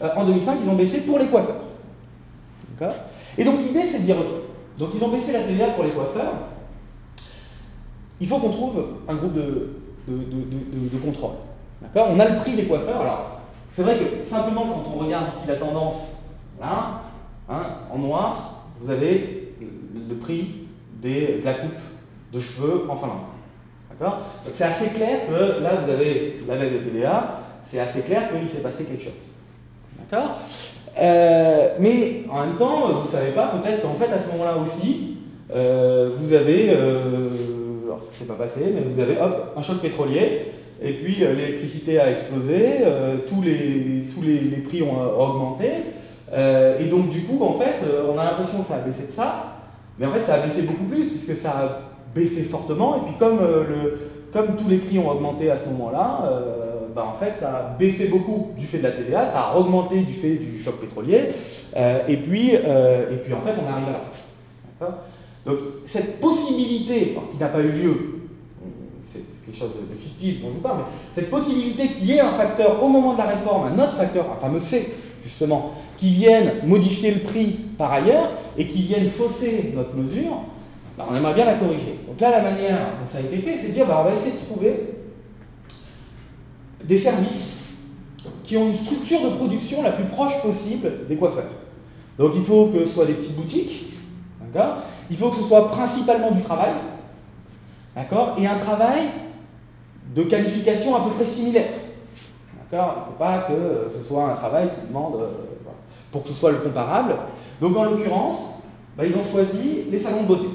[0.01, 1.63] euh, en 2005, ils ont baissé pour les coiffeurs.
[3.38, 4.28] Et donc l'idée, c'est de dire, ok,
[4.78, 6.34] donc ils ont baissé la TVA pour les coiffeurs,
[8.22, 9.76] il faut qu'on trouve un groupe de,
[10.07, 11.36] de, contrôle.
[11.82, 12.07] D'accord?
[12.13, 13.01] On a le prix des coiffeurs.
[13.01, 13.41] Alors,
[13.74, 16.15] c'est vrai que simplement quand on regarde ici la tendance,
[16.59, 17.01] là,
[17.49, 17.63] hein,
[17.93, 19.53] en noir, vous avez
[20.09, 20.68] le prix
[21.02, 21.80] de la coupe
[22.34, 23.20] de cheveux en Finlande.
[23.89, 24.20] D'accord?
[24.45, 28.24] Donc c'est assez clair que là, vous avez la baisse de TVA, c'est assez clair
[28.30, 29.14] qu'il s'est passé quelque chose.
[30.00, 30.39] D'accord?
[30.97, 34.58] Euh, Mais en même temps, vous ne savez pas, peut-être qu'en fait, à ce moment-là
[34.58, 35.18] aussi,
[35.54, 37.30] euh, vous avez, euh,
[37.86, 42.12] alors c'est pas passé, mais vous avez hop, un choc pétrolier, et puis l'électricité a
[42.12, 42.84] explosé,
[43.28, 45.70] tous, les, tous les, les prix ont augmenté,
[46.34, 47.76] et donc du coup, en fait,
[48.08, 49.59] on a l'impression que ça a baissé de ça,
[50.00, 51.82] mais en fait, ça a baissé beaucoup plus, puisque ça a
[52.16, 53.97] baissé fortement, et puis comme, euh,
[54.32, 58.08] tous les prix ont augmenté à ce moment-là, euh, bah, en fait, ça a baissé
[58.08, 61.32] beaucoup du fait de la TVA, ça a augmenté du fait du choc pétrolier,
[61.76, 63.88] euh, et, puis, et puis en fait, on arrive
[64.80, 65.04] là.
[65.45, 67.93] Donc, cette possibilité, qui n'a pas eu lieu,
[69.12, 72.22] c'est quelque chose de, fictif dont je vous parle, mais cette possibilité qu'il y ait
[72.22, 74.93] un facteur au moment de la réforme, un autre facteur, un fameux C,
[75.24, 80.43] justement, qui viennent modifier le prix par ailleurs et qui viennent fausser notre mesure,
[80.97, 82.00] bah, on aimerait bien la corriger.
[82.08, 84.16] Donc là, la manière dont ça a été fait, c'est de dire bah, on va
[84.16, 84.93] essayer de trouver
[86.84, 87.60] des services
[88.43, 91.52] qui ont une structure de production la plus proche possible des coiffeurs.
[92.18, 93.93] Donc il faut que ce soit des petites boutiques,
[95.10, 96.72] Il faut que ce soit principalement du travail,
[97.95, 98.36] d'accord?
[98.39, 99.04] Et un travail
[100.16, 101.70] de qualification à peu près similaire.
[102.60, 102.95] D'accord?
[102.95, 105.49] Il ne faut pas que ce soit un travail qui demande euh,
[106.12, 107.16] pour que ce soit le comparable.
[107.62, 108.39] Donc en l'occurrence,
[108.97, 110.47] bah, ils ont choisi les salons de beauté.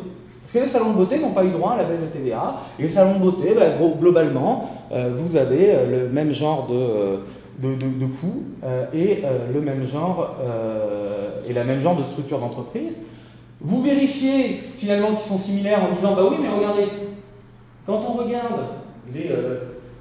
[0.43, 2.57] Parce que les salons de beauté n'ont pas eu droit à la baisse de TVA.
[2.79, 3.65] Et les salons de beauté, bah,
[3.99, 7.17] globalement, euh, vous avez euh, le même genre de, euh,
[7.59, 8.43] de, coûts
[8.93, 10.35] et le même genre
[11.49, 12.93] et la même genre de structure d'entreprise.
[13.61, 16.89] Vous vérifiez finalement qu'ils sont similaires en disant bah oui mais regardez,
[17.87, 18.61] quand on regarde
[19.15, 19.31] les,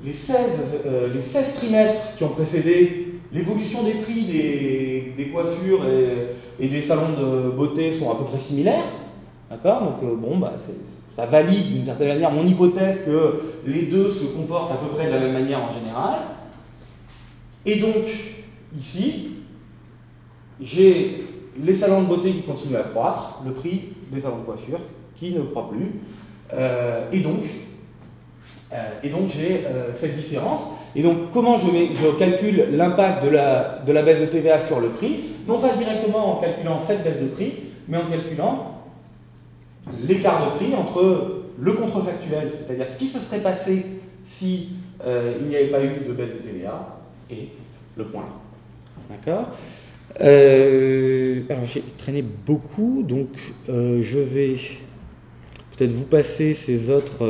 [0.04, 0.36] les, 16,
[1.14, 3.03] les 16 trimestres qui ont précédé
[3.34, 4.26] L'évolution des prix
[5.18, 5.82] des, coiffures
[6.60, 8.84] et, des salons de beauté sont à peu près similaires.
[9.50, 9.82] D'accord?
[9.82, 10.54] Donc, euh, bon, bah,
[11.16, 15.08] ça valide d'une certaine manière mon hypothèse que les deux se comportent à peu près
[15.08, 16.20] de la même manière en général.
[17.66, 18.06] Et donc,
[18.78, 19.38] ici,
[20.62, 21.26] j'ai
[21.64, 24.80] les salons de beauté qui continuent à croître, le prix des salons de coiffure
[25.16, 26.00] qui ne croît plus.
[26.54, 27.42] Euh, et donc,
[29.04, 30.72] et donc j'ai cette différence.
[30.96, 35.32] Et donc, comment je, calcule l'impact de la, baisse de TVA sur le prix?
[35.48, 37.54] Non pas directement en calculant cette baisse de prix,
[37.88, 38.84] mais en calculant
[40.08, 43.86] l'écart de prix entre le contrefactuel, c'est-à-dire ce qui se serait passé
[44.26, 47.00] si euh, n'y avait pas eu de baisse de TVA,
[47.30, 47.50] et
[47.98, 48.26] le point.
[49.10, 49.50] D'accord?
[50.22, 53.30] Euh, Alors j'ai traîné beaucoup, donc
[53.70, 54.58] euh, je vais
[55.76, 57.26] peut-être vous passer ces autres,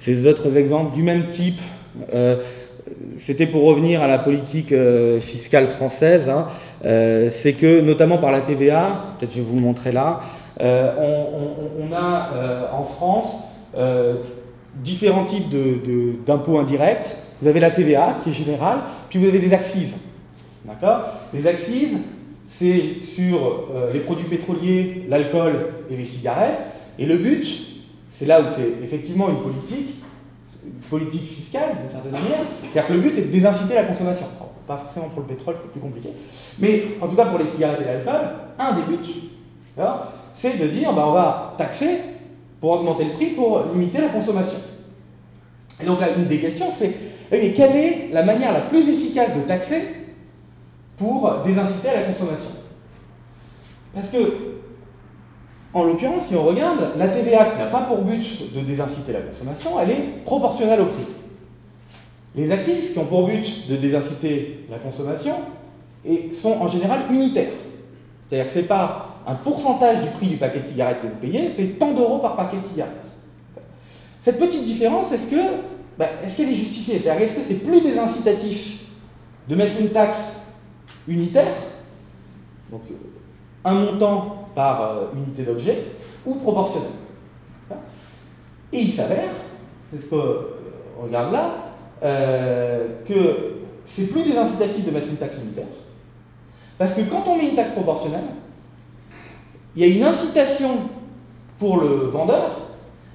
[0.00, 1.60] ces autres exemples du même type
[3.18, 6.46] c'était pour revenir à la politique euh, fiscale française, hein.
[6.84, 10.20] euh, c'est que notamment par la TVA, peut-être je vais vous le montrer là,
[10.60, 10.92] euh,
[11.80, 13.44] on, a en France
[14.76, 15.48] différents types
[16.26, 17.16] d'impôts indirects.
[17.40, 19.94] Vous avez la TVA qui est générale, puis vous avez des accises.
[20.64, 21.04] D'accord?
[21.32, 21.96] Les accises,
[22.48, 22.82] c'est
[23.14, 25.52] sur les produits pétroliers, l'alcool
[25.90, 26.58] et les cigarettes.
[26.98, 27.46] Et le but,
[28.20, 30.02] c'est là où c'est effectivement une politique,
[30.90, 32.86] politique fiscale, d'une certaine manière.
[32.86, 34.26] Que le but est de désinciter la consommation.
[34.66, 36.10] pas forcément pour le pétrole, c'est plus compliqué.
[36.58, 38.20] Mais en tout cas pour les cigarettes et l'alcool,
[38.58, 39.10] un des buts,
[40.36, 42.00] c'est de dire bah, on va taxer
[42.60, 44.58] pour augmenter le prix, pour limiter la consommation.
[45.82, 46.94] Et donc là, une des questions, c'est
[47.32, 49.82] eh quelle est la manière la plus efficace de taxer
[50.98, 52.56] pour désinciter la consommation?
[53.94, 54.59] Parce que
[55.72, 59.20] en l'occurrence, si on regarde, la TVA qui n'a pas pour but de désinciter la
[59.20, 61.06] consommation, elle est proportionnelle au prix.
[62.34, 65.34] Les actifs qui ont pour but de désinciter la consommation
[66.32, 67.52] sont en général unitaires.
[68.28, 71.20] C'est-à-dire que ce n'est pas un pourcentage du prix du paquet de cigarettes que vous
[71.20, 72.94] payez, c'est tant d'euros par paquet de cigarettes.
[74.24, 75.40] Cette petite différence, est-ce que
[75.98, 77.00] bah, est-ce qu'elle est justifiée?
[77.02, 78.86] C'est-à-dire est-ce que c'est plus désincitatif
[79.48, 80.18] de mettre une taxe
[81.06, 81.54] unitaire,
[82.70, 82.82] donc
[83.64, 85.78] un montant par euh, unité d'objet
[86.26, 86.90] ou proportionnel.
[88.72, 89.30] Et il s'avère,
[89.90, 91.50] c'est ce qu'on regarde là,
[92.02, 95.66] euh, que c'est plus des incitatifs de mettre une taxe unitaire.
[96.78, 98.24] Parce que quand on met une taxe proportionnelle,
[99.74, 100.70] il y a une incitation
[101.58, 102.60] pour le vendeur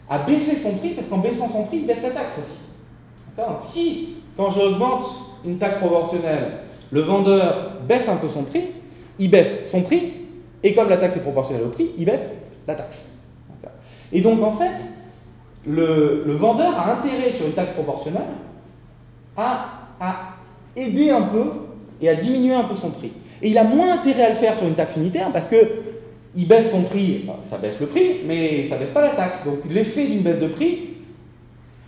[0.09, 3.71] à baisser son prix, parce qu'en baissant son prix, il baisse la taxe aussi.
[3.71, 5.05] Si, quand j'augmente
[5.43, 6.59] une taxe proportionnelle,
[6.91, 8.65] le vendeur baisse un peu son prix,
[9.19, 10.13] il baisse son prix,
[10.66, 12.32] et comme la taxe est proportionnelle au prix, il baisse
[12.68, 12.97] la taxe.
[14.11, 14.74] Et donc en fait,
[15.68, 18.24] le, vendeur a intérêt sur une taxe proportionnelle
[19.38, 19.68] à,
[20.76, 21.45] aider un peu
[22.01, 23.13] et à diminuer un peu son prix.
[23.43, 25.55] Et il a moins intérêt à le faire sur une taxe unitaire parce que
[26.36, 29.45] il baisse son prix, ça baisse le prix, mais ça baisse pas la taxe.
[29.45, 30.95] Donc l'effet d'une baisse de prix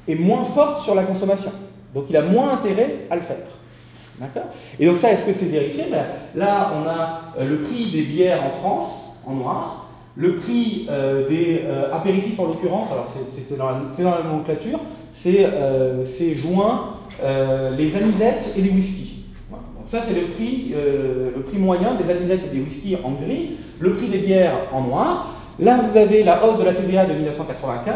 [0.07, 1.51] est moins fort sur la consommation.
[1.95, 3.37] Donc il a moins intérêt à le faire.
[4.19, 4.49] D'accord.
[4.79, 5.85] Et donc ça, est-ce que c'est vérifié?
[5.91, 6.03] Ben,
[6.35, 11.27] Là, on a euh, le prix des bières en France, en noir, le prix euh,
[11.27, 14.79] des euh, apéritifs en l'occurrence, alors c'est dans, la nomenclature,
[15.13, 16.93] c'est joint
[17.77, 19.25] les anisettes et les whisky.
[19.51, 23.57] Donc ça, c'est le prix, le prix moyen des anisettes et des whisky en gris,
[23.79, 25.35] le prix des bières en noir.
[25.59, 27.95] Là, vous avez la hausse de la TVA de 1995.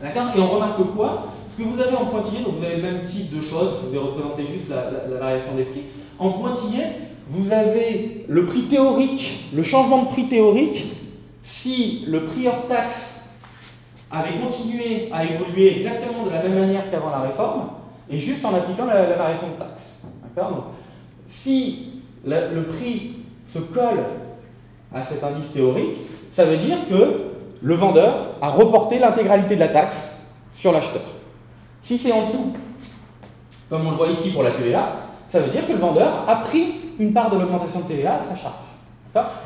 [0.00, 0.28] D'accord?
[0.36, 1.26] Et on remarque quoi?
[1.50, 3.88] Ce que vous avez en pointillé, donc vous avez le même type de choses, je
[3.88, 5.82] vous ai représenté juste la, variation des prix.
[6.18, 6.82] En pointillé,
[7.28, 10.92] vous avez le prix théorique, le changement de prix théorique,
[11.42, 13.22] si le prix hors taxe
[14.10, 17.70] avait continué à évoluer exactement de la même manière qu'avant la réforme,
[18.08, 20.02] et juste en appliquant la, variation de taxe.
[20.36, 20.64] Donc,
[21.28, 23.16] si le prix
[23.52, 24.04] se colle
[24.92, 25.96] à cet indice théorique,
[26.32, 27.30] ça veut dire que
[27.62, 30.20] le vendeur a reporté l'intégralité de la taxe
[30.54, 31.02] sur l'acheteur.
[31.82, 32.52] Si c'est en dessous,
[33.68, 34.92] comme on le voit ici pour la TVA,
[35.28, 38.34] ça veut dire que le vendeur a pris une part de l'augmentation de TVA à
[38.34, 38.54] sa charge.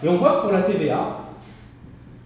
[0.02, 1.18] Et on voit que pour la TVA,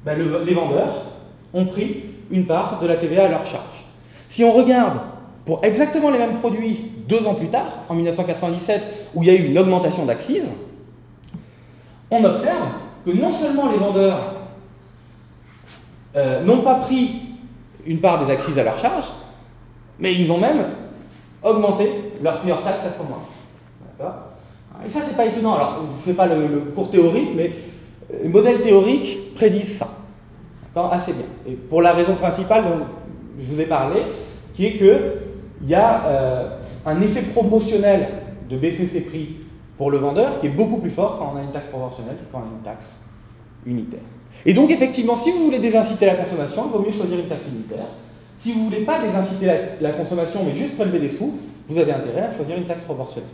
[0.04, 1.06] ben, les vendeurs
[1.52, 3.84] ont pris une part de la TVA à leur charge.
[4.30, 4.98] Si on regarde
[5.44, 9.34] pour exactement les mêmes produits deux ans plus tard, en 1997, où il y a
[9.34, 10.44] eu une augmentation d'accise,
[12.10, 12.68] on observe
[13.04, 14.34] que non seulement les vendeurs
[16.16, 17.22] euh, n'ont pas pris
[17.86, 19.04] une part des accises à leur charge,
[19.98, 20.64] mais ils ont même
[21.42, 21.88] augmenté
[22.22, 24.28] leur prix hors taxe à ce moment-là.
[24.86, 25.54] Et ça, c'est pas étonnant.
[25.54, 27.52] Alors, je ne fais pas le, cours théorique, mais
[28.22, 29.88] les modèles théoriques prédisent ça.
[30.92, 31.24] Assez bien.
[31.48, 32.86] Et pour la raison principale dont
[33.40, 34.00] je vous ai parlé,
[34.54, 36.48] qui est qu'il y a euh,
[36.86, 38.08] un effet promotionnel
[38.48, 39.38] de baisser ses prix
[39.76, 42.30] pour le vendeur qui est beaucoup plus fort quand on a une taxe proportionnelle que
[42.30, 42.86] quand on a une taxe
[43.66, 43.98] unitaire.
[44.46, 47.46] Et donc, effectivement, si vous voulez désinciter la consommation, il vaut mieux choisir une taxe
[47.52, 47.86] unitaire.
[48.38, 51.92] Si vous ne voulez pas désinciter la, consommation, mais juste prélever des sous, vous avez
[51.92, 53.30] intérêt à choisir une taxe proportionnelle.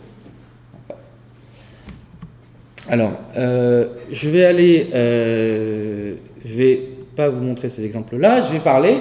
[2.89, 6.79] Alors, euh, je vais aller, euh, je vais
[7.15, 8.97] pas vous montrer ces exemples-là, je vais parler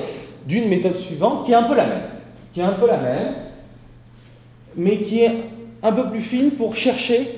[0.46, 2.02] d'une méthode suivante qui est un peu la même,
[2.52, 3.34] qui est un peu la même,
[4.76, 5.34] mais qui est
[5.82, 7.28] un peu plus fine pour chercher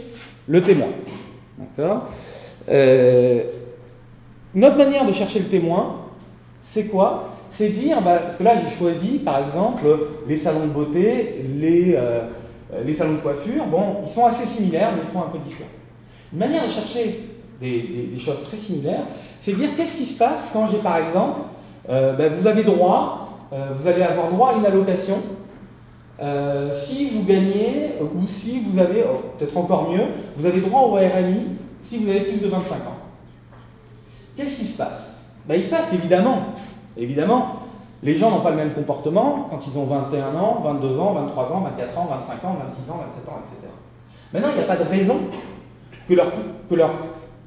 [0.47, 0.89] le témoin.
[1.59, 2.11] D'accord
[2.69, 3.43] euh,
[4.55, 6.07] Notre manière de chercher le témoin,
[6.73, 7.36] c'est quoi?
[7.57, 9.83] C'est dire, bah, parce que là j'ai choisi par exemple
[10.29, 12.23] les salons de beauté, les, euh,
[12.85, 15.71] les salons de coiffure, bon, ils sont assez similaires, mais ils sont un peu différents.
[16.33, 17.31] Une manière de chercher
[17.61, 19.05] des, choses très similaires,
[19.43, 21.41] c'est dire qu'est-ce qui se passe quand j'ai par exemple,
[21.89, 25.23] euh, bah, vous avez droit, vous allez avoir droit à une allocation
[26.21, 30.05] euh, si vous gagnez, ou si vous avez, oh, peut-être encore mieux,
[30.37, 32.97] vous avez droit au RMI si vous avez plus de 25 ans.
[34.37, 35.19] Qu'est-ce qui se passe?
[35.47, 36.39] Ben, Il se passe qu'évidemment,
[36.97, 37.57] évidemment,
[38.03, 41.53] les gens n'ont pas le même comportement quand ils ont 21 ans, 22 ans, 23
[41.53, 43.73] ans, 24 ans, 25 ans, 26 ans, 27 ans, etc.
[44.33, 45.17] Maintenant, il n'y a pas de raison
[46.09, 46.27] que leur,
[46.69, 46.91] que leur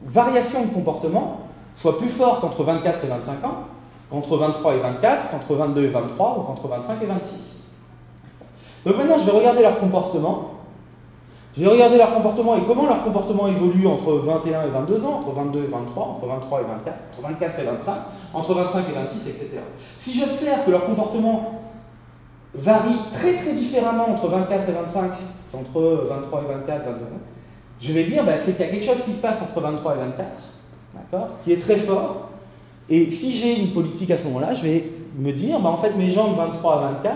[0.04, 1.42] variation de comportement
[1.78, 3.64] soit plus forte entre 24 et 25 ans
[4.10, 7.60] qu'entre 23 et 24, qu'entre 22 et 23 ou qu'entre 25 et 26.
[8.86, 10.59] Donc maintenant, je vais regarder leur comportement.
[11.58, 15.24] Je vais regarder leur comportement et comment leur comportement évolue entre 21 et 22 ans,
[15.26, 17.94] entre 22 et 23, entre 23 et 24, entre 24 et 25,
[18.34, 19.50] entre 25 et 26, etc.
[20.00, 21.62] Si j'observe que leur comportement
[22.54, 25.12] varie très très différemment entre 24 et 25,
[25.54, 27.06] entre 23 et 24, 22,
[27.82, 29.96] je vais dire ben, c'est qu'il y a quelque chose qui se passe entre 23
[29.96, 30.28] et 24,
[30.94, 32.30] d'accord, qui est très fort.
[32.92, 35.96] Et si j'ai une politique à ce moment-là, je vais me dire, ben, en fait,
[35.96, 37.16] mes gens de 23 à 24,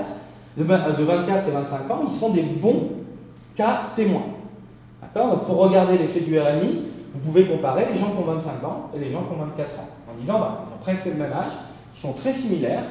[0.58, 3.03] de 24 et 25 ans, ils sont des bons
[3.56, 4.26] cas témoins.
[5.16, 8.89] Donc pour regarder l'effet du RMI, vous pouvez comparer les gens qui ont 25 ans
[8.95, 11.32] et les gens qui ont 24 ans, en disant bah, ils ont presque le même
[11.32, 11.54] âge,
[11.95, 12.84] ils sont très similaires,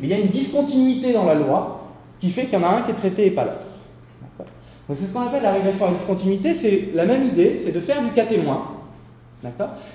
[0.00, 1.88] mais il y a une discontinuité dans la loi
[2.18, 4.46] qui fait qu'il y en a un qui est traité et pas l'autre.
[4.88, 7.80] Donc c'est ce qu'on appelle la régulation à discontinuité, c'est la même idée, c'est de
[7.80, 8.68] faire du cas témoin,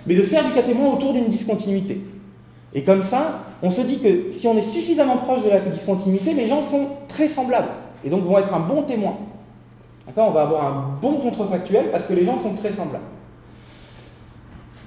[0.06, 2.02] mais de faire du cas témoin autour d'une discontinuité.
[2.74, 6.34] Et comme ça, on se dit que si on est suffisamment proche de la discontinuité,
[6.34, 7.70] les gens sont très semblables.
[8.04, 9.14] et donc vont être un bon témoin.
[10.14, 13.06] D'accord On va avoir un bon contrefactuel parce que les gens sont très semblables.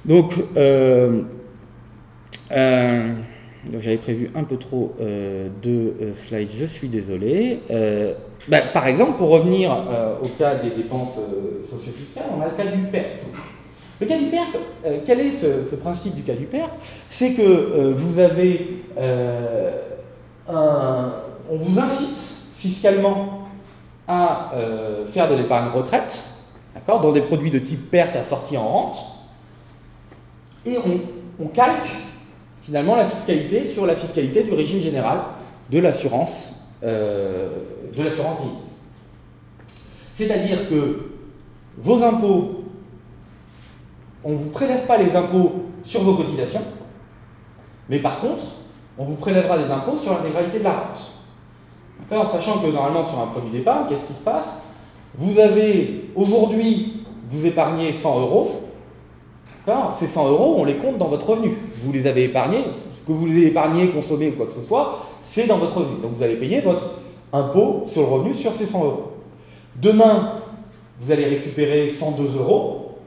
[0.04, 1.22] Donc, euh,
[2.52, 3.14] euh,
[3.72, 7.60] j'avais prévu un peu trop euh, de slides, je suis désolé.
[8.48, 9.74] Bah, par exemple, pour revenir
[10.22, 11.18] au cas des dépenses
[11.70, 13.22] socio-fiscales, on a le cas du PERP.
[14.00, 14.58] Le cas du PERP,
[15.06, 16.70] quel est ce, principe du cas du PERP
[17.08, 18.82] C'est que vous avez
[20.46, 21.12] un,
[21.50, 22.18] on vous incite
[22.58, 23.33] fiscalement
[24.06, 24.52] à
[25.12, 26.14] faire de l'épargne retraite,
[26.74, 28.98] d'accord, dans des produits de type perte assortis en rente,
[30.66, 30.76] et
[31.40, 31.90] on, calque
[32.62, 35.18] finalement la fiscalité sur la fiscalité du régime général
[35.70, 37.48] de l'assurance euh,
[37.96, 38.38] de l'assurance
[40.16, 41.10] C'est-à-dire que
[41.78, 42.64] vos impôts,
[44.22, 46.62] on ne vous prélève pas les impôts sur vos cotisations,
[47.88, 48.44] mais par contre,
[48.98, 51.13] on vous prélèvera des impôts sur l'intégralité de la rente.
[52.00, 54.60] D'accord Sachant que normalement sur un produit d'épargne, qu'est-ce qui se passe?
[55.16, 58.60] Vous avez aujourd'hui, vous épargnez 100 euros,
[59.98, 61.52] ces 100 euros, on les compte dans votre revenu.
[61.82, 62.64] Vous les avez épargnés,
[63.06, 66.00] que vous les avez épargnés, consommés ou quoi que ce soit, c'est dans votre revenu.
[66.02, 67.00] Donc vous allez payer votre
[67.32, 69.12] impôt sur le revenu sur ces 100 euros.
[69.76, 70.40] Demain,
[71.00, 72.98] vous allez récupérer 102 euros.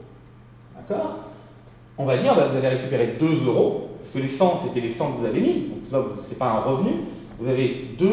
[0.76, 1.16] D'accord?
[1.96, 4.92] On va dire, bah, vous allez récupérer 2 euros, parce que les 100, c'était les
[4.92, 5.52] 100 que vous avez mis.
[5.52, 6.90] Donc ça, ce n'est pas un revenu.
[7.38, 8.06] Vous avez 2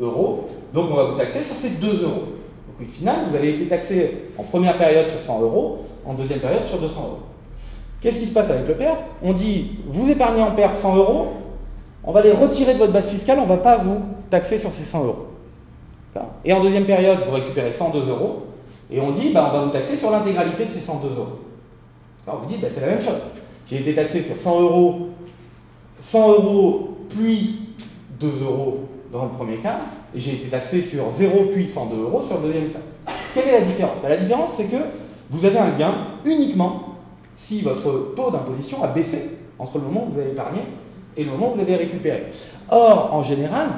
[0.00, 2.20] Donc on va vous taxer sur ces 2 euros.
[2.66, 6.40] Donc au final, vous avez été taxé en première période sur 100 euros, en deuxième
[6.40, 7.18] période sur 200 euros.
[8.00, 11.28] Qu'est-ce qui se passe avec le PERP On dit, vous épargnez en PERP 100 euros,
[12.02, 14.72] on va les retirer de votre base fiscale, on ne va pas vous taxer sur
[14.72, 15.26] ces 100 euros.
[16.44, 18.46] Et en deuxième période, vous récupérez 102 euros,
[18.90, 21.38] et on dit, bah, on va vous taxer sur l'intégralité de ces 102 euros.
[22.26, 23.20] Alors vous dites, bah, c'est la même chose.
[23.68, 25.10] J'ai été taxé sur 100 euros,
[26.00, 27.68] 100 euros, puis
[28.18, 28.78] 2 euros
[29.12, 29.80] dans le premier cas,
[30.14, 32.78] et j'ai été taxé sur 0 puis 102 euros sur le deuxième cas.
[33.34, 33.96] Quelle est la différence?
[34.02, 34.76] Bah, La différence, c'est que
[35.30, 35.92] vous avez un gain
[36.24, 36.96] uniquement
[37.38, 40.60] si votre taux d'imposition a baissé entre le moment où vous avez épargné
[41.16, 42.26] et le moment où vous avez récupéré.
[42.70, 43.68] Or, en général,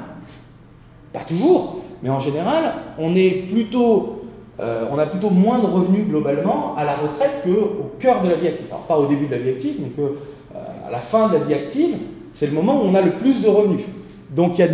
[1.13, 2.65] pas toujours, mais en général,
[2.99, 8.35] on euh, a plutôt moins de revenus globalement à la retraite qu'au cœur de la
[8.35, 8.67] vie active.
[8.71, 11.41] Alors pas au début de la vie active, mais qu'à euh, la fin de la
[11.41, 11.97] vie active,
[12.35, 13.85] c'est le moment où on a le plus de revenus.
[14.31, 14.69] Donc il y a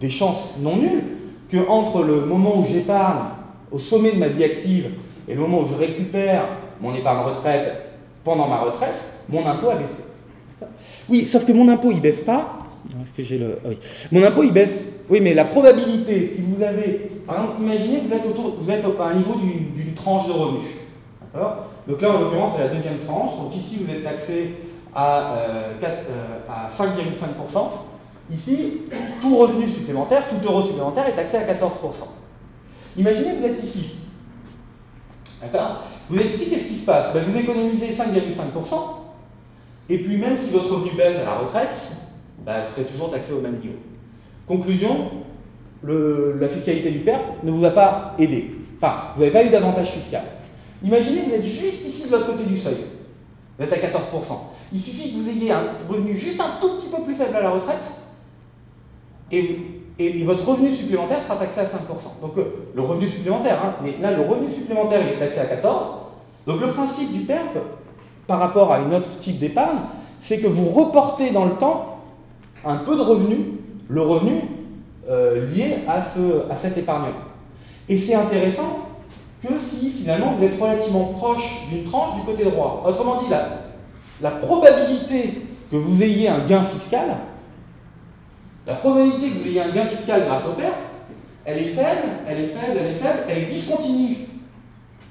[0.00, 1.04] des chances non nulles
[1.50, 3.24] que entre le moment où j'épargne
[3.70, 4.90] au sommet de ma vie active
[5.26, 6.44] et le moment où je récupère
[6.80, 7.88] mon épargne retraite
[8.24, 8.94] pendant ma retraite,
[9.28, 10.04] mon impôt a baissé.
[11.08, 12.58] Oui, sauf que mon impôt, il baisse pas.
[12.90, 13.58] Est-ce que j'ai le.
[13.64, 13.78] Oui.
[14.12, 14.88] Mon impôt, il baisse.
[15.08, 17.10] Oui, mais la probabilité, si vous avez.
[17.26, 20.32] Par exemple, imaginez que vous êtes, autour, vous êtes à un niveau d'une tranche de
[20.32, 20.70] revenus.
[21.32, 21.66] D'accord?
[21.86, 23.36] Donc là, en l'occurrence, c'est la deuxième tranche.
[23.36, 24.54] Donc ici, vous êtes taxé
[24.94, 27.58] à, euh, euh, à 5,5%.
[28.30, 28.82] Ici,
[29.22, 31.68] tout revenu supplémentaire, tout euro supplémentaire est taxé à 14%.
[32.96, 33.96] Imaginez que vous êtes ici.
[35.40, 35.84] D'accord?
[36.10, 37.14] Vous êtes ici, qu'est-ce qui se passe?
[37.14, 38.74] Ben, Vous économisez 5,5%,
[39.88, 41.92] et puis même si votre revenu baisse à la retraite,
[42.44, 43.76] ben, vous serez toujours taxé au même niveau.
[44.46, 45.10] Conclusion,
[45.82, 48.54] la fiscalité du PERP ne vous a pas aidé.
[48.80, 50.22] Enfin, vous n'avez pas eu d'avantage fiscal.
[50.82, 52.76] Imaginez que vous êtes juste ici de l'autre côté du seuil.
[53.58, 53.90] Vous êtes à 14%.
[54.72, 57.42] Il suffit que vous ayez un revenu juste un tout petit peu plus faible à
[57.42, 57.78] la retraite,
[59.30, 62.20] et votre revenu supplémentaire sera taxé à 5%.
[62.22, 65.56] Donc euh, le revenu supplémentaire, hein, mais là le revenu supplémentaire il est taxé à
[65.56, 65.68] 14%.
[66.46, 67.58] Donc le principe du PERP,
[68.26, 69.78] par rapport à une autre type d'épargne,
[70.22, 71.98] c'est que vous reportez dans le temps
[72.64, 73.36] un peu de revenu,
[73.88, 74.42] le revenu
[75.08, 77.12] euh, lié à, ce, à cette épargne.
[77.88, 78.88] Et c'est intéressant
[79.42, 82.84] que si finalement vous êtes relativement proche d'une tranche du côté droit.
[82.86, 83.34] Autrement dit,
[84.20, 87.16] la probabilité que vous ayez un gain fiscal,
[88.68, 90.74] la probabilité que vous ayez un gain fiscal grâce au père,
[91.46, 94.16] elle est faible, elle est faible, elle est faible, elle est discontinue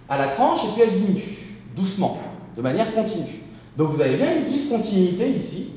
[0.07, 2.19] à la tranche et puis elle diminue, doucement,
[2.55, 3.41] de manière continue.
[3.75, 5.71] Donc vous avez bien une discontinuité ici.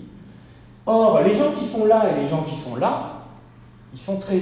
[0.84, 3.22] Or, les gens qui sont là et les gens qui sont là,
[3.94, 4.38] ils sont très,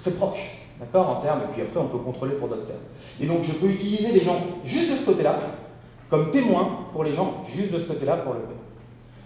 [0.00, 2.78] très proches, d'accord, en termes, et puis après on peut contrôler pour d'autres termes.
[3.20, 5.38] Et donc je peux utiliser les gens juste de ce côté-là,
[6.08, 8.56] comme témoins pour les gens juste de ce côté-là pour le père.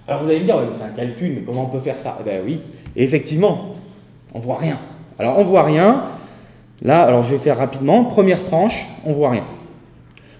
[0.08, 2.18] Alors vous allez me dire, c'est un calcul, mais comment on peut faire ça?
[2.20, 2.60] Eh bien oui,
[2.96, 3.76] et effectivement,
[4.34, 4.78] on voit rien.
[5.18, 6.04] Alors on voit rien.
[6.82, 8.04] Là, alors je vais faire rapidement.
[8.04, 9.44] Première tranche, on voit rien.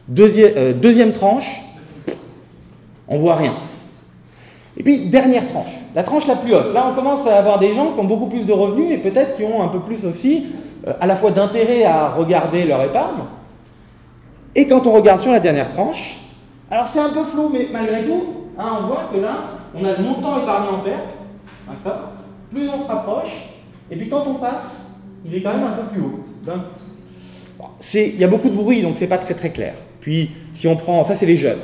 [0.08, 1.48] Deuxième, euh, deuxième tranche,
[3.08, 3.54] on voit rien.
[4.76, 6.72] Et puis dernière tranche, la tranche la plus haute.
[6.74, 9.36] Là, on commence à avoir des gens qui ont beaucoup plus de revenus et peut-être
[9.36, 10.46] qui ont un peu plus aussi,
[10.86, 13.22] euh, à la fois d'intérêt à regarder leur épargne.
[14.54, 16.18] Et quand on regarde sur la dernière tranche,
[16.70, 18.24] alors c'est un peu flou, mais malgré tout,
[18.58, 19.34] hein, on voit que là,
[19.74, 21.08] on a le montant épargné en perte,
[21.68, 22.11] d'accord?
[22.52, 23.32] Plus on se rapproche,
[23.90, 24.86] et puis quand on passe,
[25.24, 26.20] il est quand même un peu plus haut,
[27.94, 29.74] il y a beaucoup de bruit, donc c'est pas très très clair.
[30.00, 31.60] Puis, si on prend, ça c'est les jeunes,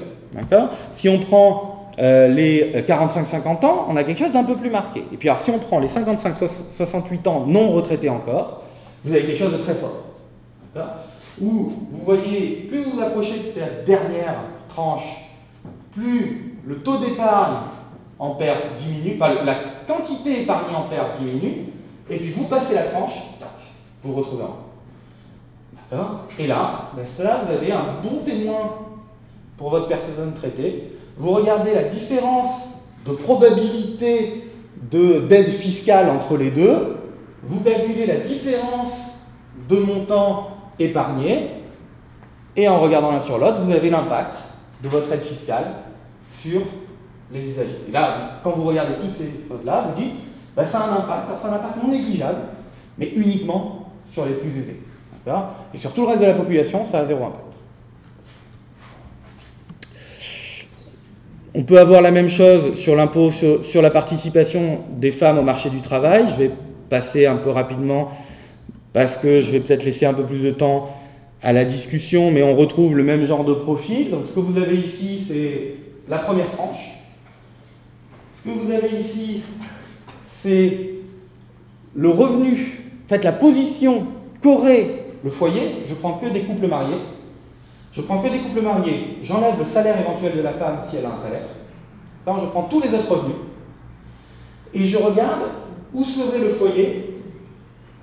[0.95, 5.03] Si on prend euh, les 45-50 ans, on a quelque chose d'un peu plus marqué.
[5.12, 8.62] Et puis, alors, si on prend les 55-68 ans non retraités encore,
[9.05, 10.05] vous avez quelque chose de très fort.
[11.41, 14.36] Où vous voyez, plus vous approchez de cette dernière
[14.68, 15.26] tranche,
[15.93, 17.57] plus le taux d'épargne
[18.18, 19.54] en perte diminue, enfin, la
[19.86, 21.66] quantité épargnée en perte diminue,
[22.10, 23.14] et puis vous passez la tranche,
[24.02, 24.56] vous retrouvez en
[25.90, 26.26] D'accord?
[26.38, 28.78] Et là, ben cela, vous avez un bon témoin
[29.56, 30.92] pour votre personne traitée.
[31.16, 32.68] Vous regardez la différence
[33.06, 34.44] de probabilité
[34.82, 36.98] d'aide fiscale entre les deux,
[37.42, 38.92] vous calculez la différence
[39.68, 41.50] de montant épargné,
[42.56, 44.36] et en regardant l'un sur l'autre, vous avez l'impact
[44.82, 45.74] de votre aide fiscale
[46.30, 46.60] sur
[47.32, 47.82] les usagers.
[47.88, 50.14] Et là, quand vous regardez toutes ces choses-là, vous dites,
[50.56, 52.38] ben, ça a un impact, ça a un impact non négligeable,
[52.98, 54.80] mais uniquement sur les plus aisés.
[55.74, 57.44] Et sur tout le reste de la population, ça a zéro impact.
[61.54, 65.70] On peut avoir la même chose sur l'impôt sur, la participation des femmes au marché
[65.70, 66.26] du travail.
[66.30, 66.50] Je vais
[66.88, 68.10] passer un peu rapidement
[68.92, 70.90] parce que je vais peut-être laisser un peu plus de temps
[71.42, 74.10] à la discussion, mais on retrouve le même genre de profil.
[74.10, 75.74] Donc ce que vous avez ici, c'est
[76.08, 76.97] la première tranche.
[78.39, 79.43] Ce que vous avez ici,
[80.24, 80.91] c'est
[81.95, 84.07] le revenu, en fait la position
[84.43, 86.99] qu'aurait le foyer, je prends que des couples mariés.
[87.93, 91.07] Je prends que des couples mariés, j'enlève le salaire éventuel de la femme si elle
[91.07, 91.49] a un salaire.
[92.26, 93.36] je prends tous les autres revenus.
[94.74, 95.41] Et je regarde
[95.93, 97.22] où serait le foyer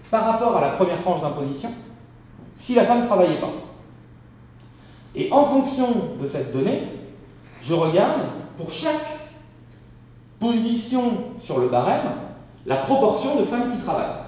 [0.09, 1.69] par rapport à la première tranche d'imposition
[2.59, 3.53] si la femme ne travaillait pas.
[5.15, 5.87] Et en fonction
[6.21, 6.81] de cette donnée,
[7.61, 8.21] je regarde
[8.57, 9.24] pour chaque
[10.45, 11.01] position
[11.43, 12.11] sur le barème
[12.65, 14.23] la proportion de femmes qui travaillent.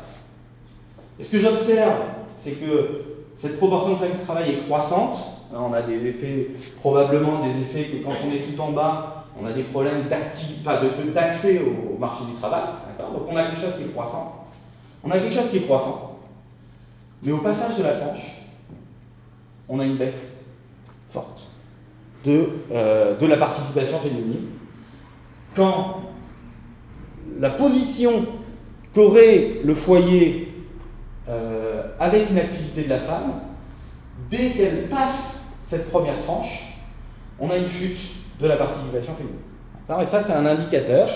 [1.19, 1.95] Et ce que j'observe
[2.43, 3.03] c'est que
[3.39, 5.17] cette proportion de femmes qui travaillent est croissante.
[5.53, 9.45] on a des effets, probablement des effets que quand on est tout en bas, on
[9.45, 12.63] a des problèmes d'accès au, marché du travail.
[12.99, 14.45] Donc on a quelque chose qui est croissant.
[15.03, 16.19] On a quelque chose qui est croissant.
[17.23, 18.43] Mais au passage de la tranche,
[19.67, 20.41] on a une baisse
[21.09, 21.43] forte
[22.23, 24.47] de, euh, de la participation féminine.
[25.55, 26.06] Quand
[27.39, 28.25] la position
[28.93, 30.51] qu'aurait le foyer
[31.29, 33.33] euh, avec une activité de la femme,
[34.29, 36.79] dès qu'elle passe cette première tranche,
[37.39, 37.97] on a une chute
[38.39, 39.39] de la participation féminine.
[39.89, 41.09] Et ça, c'est un indicateur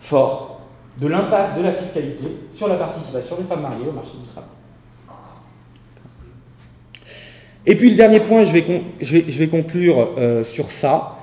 [0.00, 0.60] fort
[1.00, 4.50] de l'impact de la fiscalité sur la participation des femmes mariées au marché du travail.
[7.66, 11.17] Et puis le dernier point, je vais, conclure euh, sur ça.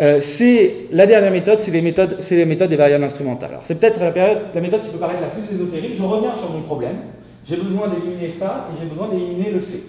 [0.00, 3.50] Euh, c'est la dernière méthode, c'est les méthodes, c'est les méthodes des variables instrumentales.
[3.50, 5.94] Alors c'est peut-être la, méthode qui peut paraître la plus ésotérique.
[5.96, 6.96] Je reviens sur mon problème.
[7.46, 9.84] J'ai besoin d'éliminer ça et j'ai besoin d'éliminer le C.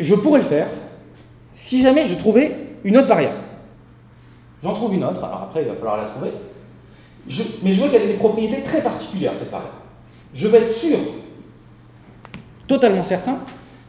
[0.00, 0.68] Je pourrais le faire
[1.56, 2.52] si jamais je trouvais
[2.84, 3.36] une autre variable.
[4.62, 6.30] J'en trouve une autre, alors après il va falloir la trouver.
[7.62, 9.74] mais je veux qu'elle ait des propriétés très particulières, cette variable.
[10.34, 10.98] Je vais être sûr,
[12.66, 13.38] totalement certain,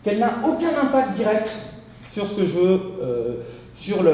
[0.03, 1.49] qu'elle n'a aucun impact direct
[2.11, 3.35] sur ce que je veux, euh,
[3.81, 4.13] sur l'effet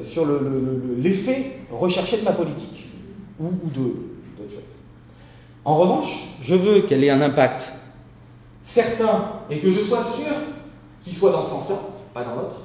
[0.00, 2.88] le, sur le, recherché de ma politique,
[3.38, 3.94] ou, ou de,
[5.64, 7.72] en revanche, je veux qu'elle ait un impact
[8.64, 10.32] certain et que je sois sûr
[11.04, 11.76] qu'il soit dans ce sens-là,
[12.12, 12.62] pas dans l'autre,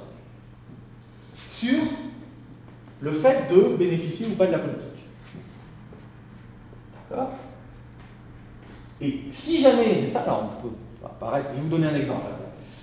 [1.51, 1.83] sur
[3.01, 4.87] le fait de bénéficier ou pas de la politique.
[7.07, 7.33] D'accord?
[8.99, 10.73] Et si jamais, ça, on peut
[11.03, 12.21] je vais vous donner un exemple.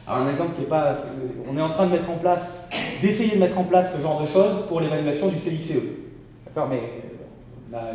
[0.06, 0.96] Alors un exemple qui est pas.
[1.50, 2.42] On est en train de mettre en place,
[3.00, 5.74] d'essayer de mettre en place ce genre de choses pour l'évaluation du CICE.
[6.44, 6.80] D'accord Mais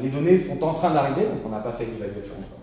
[0.01, 2.57] les données sont en train d'arriver, donc on n'a pas fait d'évaluation encore.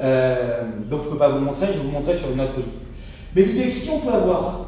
[0.00, 2.40] Euh, donc je ne peux pas vous le montrer, je vais vous montrer sur une
[2.40, 2.80] autre politique.
[3.36, 4.66] Mais l'idée, si on peut avoir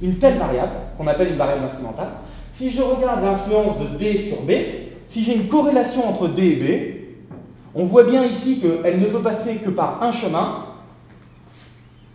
[0.00, 2.08] une telle variable, qu'on appelle une variable instrumentale,
[2.54, 4.50] si je regarde l'influence de D sur B,
[5.08, 7.28] si j'ai une corrélation entre D et B,
[7.74, 10.66] on voit bien ici qu'elle ne peut passer que par un chemin,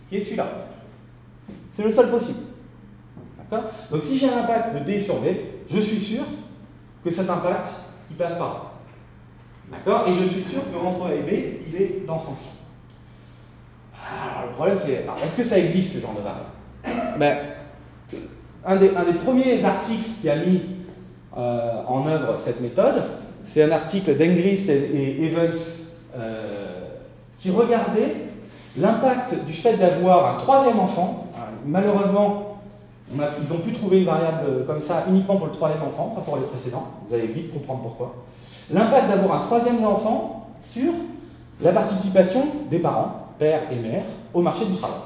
[0.08, 0.67] qui est celui-là.
[1.78, 2.40] C'est le seul possible.
[3.52, 5.26] Donc si j'ai un impact de D sur B,
[5.70, 6.24] je suis sûr
[7.04, 7.68] que cet impact,
[8.10, 9.78] il passe par là.
[9.78, 10.08] D'accord?
[10.08, 12.56] Et je suis sûr que entre A et B, il est dans son sens.
[13.94, 17.16] Alors le problème c'est, est-ce que ça existe ce genre de variable?
[17.16, 17.38] Ben,
[18.66, 20.60] un, des, un, des, premiers articles qui a mis
[21.36, 23.04] euh, en œuvre cette méthode,
[23.46, 25.56] c'est un article d'Engrist et, Evans
[26.16, 26.88] euh,
[27.38, 28.16] qui regardait
[28.76, 31.27] l'impact du fait d'avoir un troisième enfant.
[31.68, 32.58] Malheureusement,
[33.10, 36.36] ils ont pu trouver une variable comme ça uniquement pour le troisième enfant, pas pour
[36.36, 36.88] les précédents.
[37.08, 38.14] Vous allez vite comprendre pourquoi
[38.70, 40.92] l'impact d'avoir un troisième enfant sur
[41.60, 44.04] la participation des parents père et mère,
[44.34, 44.98] au marché du travail.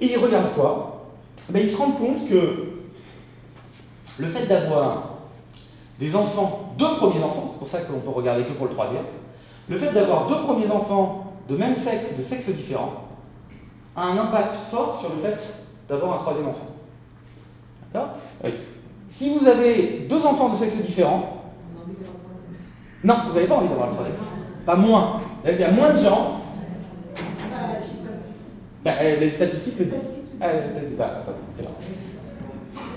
[0.00, 1.06] Et ils regardent quoi?
[1.50, 2.72] Ben, Ils se rendent compte que
[4.18, 5.16] le fait d'avoir
[5.98, 9.04] des enfants, deux premiers enfants, c'est pour ça qu'on peut regarder que pour le troisième,
[9.68, 13.05] le fait d'avoir deux premiers enfants de même sexe, de sexe différent,
[13.96, 15.38] a un impact fort sur le fait
[15.88, 16.68] d'avoir un troisième enfant.
[17.92, 18.10] D'accord
[18.44, 18.50] oui.
[19.10, 21.44] Si vous avez deux enfants de sexe différent,
[23.02, 24.16] non, vous n'avez pas envie d'avoir le troisième.
[24.66, 25.20] Pas moins.
[25.46, 26.40] Il y a moins de gens.
[28.84, 29.94] Bah, euh, les statistiques le disent.
[30.40, 30.48] Ah,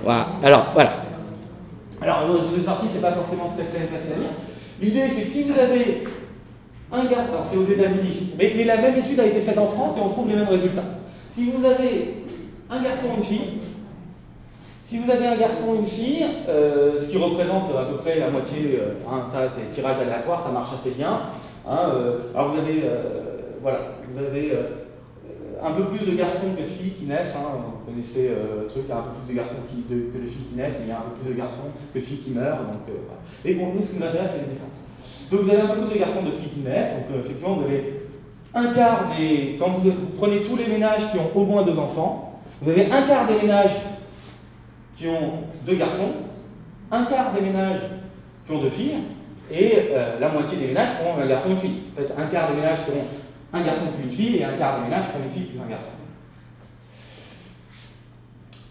[0.04, 0.28] voilà.
[0.44, 0.92] Alors, voilà.
[2.02, 4.30] Alors, je vous ai sorti, c'est pas forcément très, très facile à lire.
[4.82, 6.08] L'idée, c'est que si vous avez
[6.92, 10.02] un garçon, c'est aux États-Unis, mais, la même étude a été faite en France et
[10.02, 10.86] on trouve les mêmes résultats.
[11.36, 12.24] Si vous avez
[12.70, 13.60] un garçon et une fille,
[14.90, 18.32] si vous avez un garçon une fille, euh, ce qui représente à peu près la
[18.32, 21.30] moitié, euh, hein, ça c'est tirage aléatoire, ça marche assez bien.
[21.68, 22.82] Hein, euh, alors vous avez,
[23.62, 23.80] voilà,
[24.10, 24.58] vous avez
[25.62, 27.36] un peu plus de garçons que de filles qui naissent.
[27.38, 30.28] Hein, vous connaissez le truc, il y a un peu plus de garçons que de
[30.28, 32.24] filles qui naissent, mais il y a un peu plus de garçons que de filles
[32.26, 32.66] qui meurent.
[32.66, 32.90] Donc,
[33.46, 34.89] Et bon, nous, ce qui nous intéresse, c'est les naissances.
[35.32, 37.66] Donc vous avez un peu plus de garçons de filles qui naissent, donc effectivement, vous
[37.66, 38.08] avez
[38.54, 39.58] un quart des.
[39.60, 43.02] Quand vous, prenez tous les ménages qui ont au moins deux enfants, vous avez un
[43.04, 43.76] quart des ménages
[44.98, 46.12] qui ont deux garçons,
[46.92, 47.82] un quart des ménages
[48.46, 48.96] qui ont deux filles,
[49.52, 51.82] et euh, la moitié des ménages qui ont un garçon et une fille.
[51.94, 54.54] En fait, un quart des ménages qui ont un garçon puis une fille, et un
[54.54, 55.86] quart des ménages qui ont une fille plus un garçon.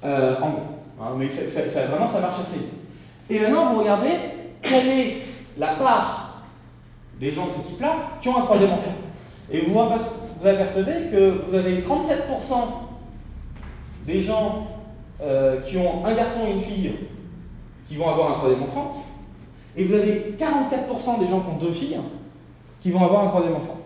[0.05, 0.63] Euh, en gros.
[1.01, 2.61] Hein, mais vraiment, ça marche assez
[3.31, 4.11] Et maintenant, vous regardez
[4.63, 5.17] quelle est
[5.57, 6.28] la part
[7.19, 7.93] des gens de ce type-là
[8.23, 8.95] qui ont un troisième enfant.
[9.51, 9.79] Et vous
[10.45, 11.85] apercevez que vous avez 37%
[14.07, 14.69] des gens
[15.21, 16.93] euh, qui ont un garçon et une fille
[17.89, 19.05] qui vont avoir un troisième enfant,
[19.77, 21.99] et vous avez 44% des gens qui ont deux filles
[22.81, 23.79] qui vont avoir un troisième enfant.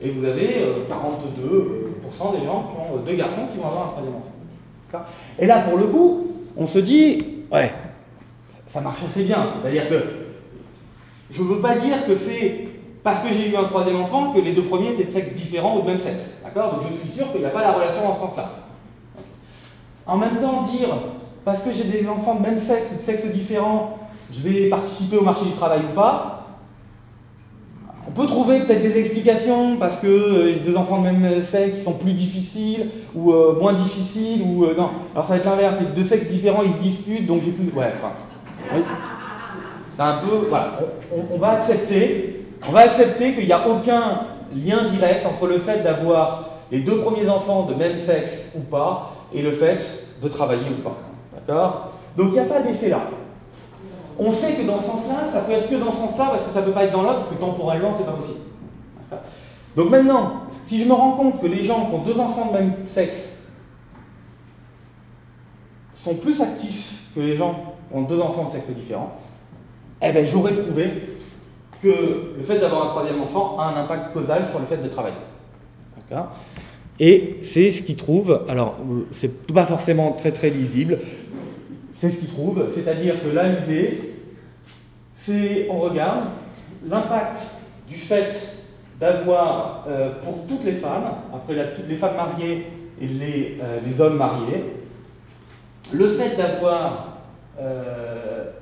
[0.00, 0.92] Et vous avez 42%
[1.40, 5.04] euh, des gens qui ont deux garçons qui vont avoir un troisième enfant.
[5.38, 6.26] Et là, pour le coup,
[6.56, 7.72] on se dit, ouais,
[8.72, 9.38] ça marche assez bien.
[9.62, 10.23] C'est-à-dire que
[11.30, 12.68] je ne veux pas dire que c'est
[13.02, 15.76] parce que j'ai eu un troisième enfant que les deux premiers étaient de sexe différent
[15.76, 16.40] ou de même sexe.
[16.42, 16.74] D'accord?
[16.74, 18.50] Donc je suis sûr qu'il n'y a pas la relation dans ce sens-là.
[20.06, 20.88] En même temps, dire,
[21.44, 23.98] parce que j'ai des enfants de même sexe ou de sexe différent,
[24.32, 26.34] je vais participer au marché du travail ou pas,
[28.06, 31.78] on peut trouver peut-être des explications parce que euh, j'ai des enfants de même sexe
[31.78, 34.90] qui sont plus difficiles ou euh, moins difficiles ou euh, non.
[35.14, 37.72] Alors ça va être l'inverse, c'est deux sexes différents, ils se disputent donc j'ai plus.
[37.74, 38.12] Ouais, enfin.
[38.74, 38.82] Oui.
[39.98, 42.44] On, va accepter,
[43.34, 47.74] qu'il n'y a aucun lien direct entre le fait d'avoir les deux premiers enfants de
[47.74, 50.96] même sexe ou pas et le fait de travailler ou pas.
[51.34, 51.92] D'accord?
[52.16, 53.02] Donc il n'y a pas d'effet là.
[54.18, 56.52] On sait que dans ce sens-là, ça peut être que dans ce sens-là, parce que
[56.54, 58.40] ça ne peut pas être dans l'autre, parce que temporellement, c'est pas possible.
[59.76, 62.58] Donc maintenant, si je me rends compte que les gens qui ont deux enfants de
[62.58, 63.38] même sexe
[65.96, 69.16] sont plus actifs que les gens qui ont deux enfants de sexe différent,
[70.08, 70.90] eh bien j'aurais prouvé
[71.82, 71.88] que
[72.38, 75.16] le fait d'avoir un troisième enfant a un impact causal sur le fait de travailler.
[75.96, 76.30] D'accord
[77.00, 78.76] et c'est ce qu'il trouve, alors
[79.12, 80.98] c'est pas forcément très très lisible,
[82.00, 84.14] c'est ce qu'il trouve, c'est-à-dire que là l'idée,
[85.18, 86.26] c'est on regarde
[86.86, 87.38] l'impact
[87.88, 88.62] du fait
[89.00, 91.54] d'avoir euh, pour toutes les femmes, après
[91.88, 92.66] les femmes mariées
[93.00, 94.64] et les, euh, les hommes mariés,
[95.92, 97.18] le fait d'avoir
[97.58, 98.52] euh,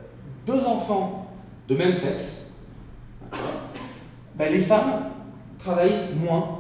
[0.47, 1.22] deux enfants
[1.69, 2.51] de même sexe,
[4.35, 5.05] ben, les femmes
[5.59, 6.59] travaillent moins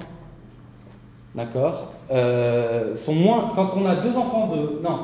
[1.35, 3.53] d'accord, euh, sont moins.
[3.55, 4.81] Quand on a deux enfants de.
[4.83, 4.99] Non,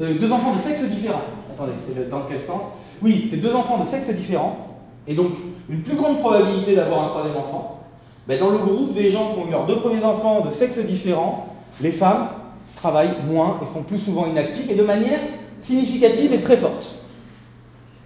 [0.00, 1.22] euh, deux enfants de sexe différent.
[1.52, 1.72] Attendez,
[2.10, 2.62] dans quel sens?
[3.02, 5.32] Oui, c'est deux enfants de sexe différent, et donc
[5.68, 7.80] une plus grande probabilité d'avoir un troisième enfant.
[8.26, 10.78] Mais dans le groupe des gens qui ont eu leurs deux premiers enfants de sexe
[10.78, 11.48] différent,
[11.80, 12.28] les femmes
[12.76, 15.20] travaillent moins et sont plus souvent inactives et de manière
[15.62, 17.04] significative et très forte.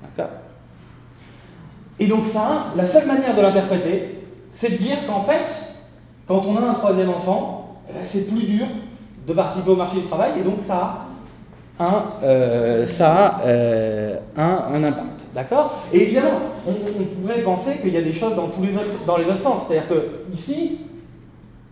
[0.03, 0.35] D'accord
[2.01, 4.19] Et donc ça, la seule manière de l'interpréter,
[4.57, 5.77] c'est de dire qu'en fait,
[6.27, 8.67] quand on a un troisième enfant, eh ben, c'est plus dur
[9.27, 11.07] de participer au marché du travail et donc ça
[11.79, 15.07] a un, euh, ça euh, un, impact.
[15.35, 15.83] D'accord?
[15.93, 19.17] Et évidemment, on, pourrait penser qu'il y a des choses dans, tous les autres, dans
[19.17, 19.63] les autres sens.
[19.69, 20.79] C'est-à-dire que ici,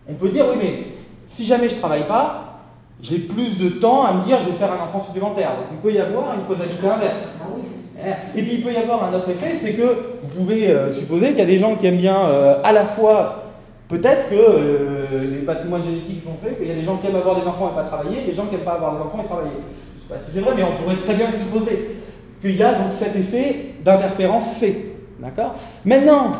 [0.09, 0.83] on peut dire oui, mais
[1.29, 2.61] si jamais je ne travaille pas,
[3.01, 5.49] j'ai plus de temps à me dire je vais faire un enfant supplémentaire.
[5.49, 7.33] Donc il peut y avoir une causalité inverse.
[7.41, 11.29] Ah et puis il peut y avoir un autre effet, c'est que pouvez euh, supposer
[11.29, 12.17] qu'il y a des gens qui aiment bien
[12.63, 13.43] à la fois
[13.87, 17.15] Peut-être que euh, les patrimoines génétiques sont faits, qu'il y a des gens qui aiment
[17.15, 19.21] avoir des enfants et pas travailler, et des gens qui n'aiment pas avoir des enfants
[19.23, 19.51] et travailler.
[19.55, 21.99] Je sais pas si c'est vrai, mais on pourrait très bien supposer
[22.41, 24.93] qu'il y a donc cet effet d'interférence C.
[25.19, 25.55] D'accord?
[25.85, 26.35] Maintenant,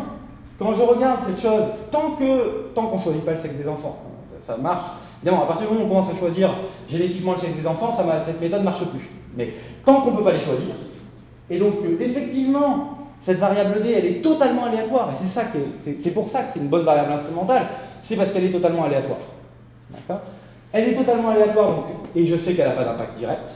[0.59, 3.67] quand je regarde cette chose, tant que tant qu'on ne choisit pas le sexe des
[3.67, 3.97] enfants,
[4.45, 4.91] ça, ça marche.
[5.23, 6.49] Évidemment, à partir du moment où on commence à choisir
[6.89, 7.95] génétiquement le sexe des enfants,
[8.25, 9.09] cette méthode ne marche plus.
[9.37, 9.53] Mais
[9.85, 10.75] tant qu'on ne peut pas les choisir,
[11.49, 12.96] et donc euh, effectivement,
[13.27, 15.45] cette variable D, elle est totalement aléatoire, et c'est ça
[16.01, 17.63] c'est pour ça que c'est une bonne variable instrumentale,
[18.01, 19.17] c'est parce qu'elle est totalement aléatoire.
[20.71, 23.51] Elle est totalement aléatoire, et je sais qu'elle n'a pas d'impact direct.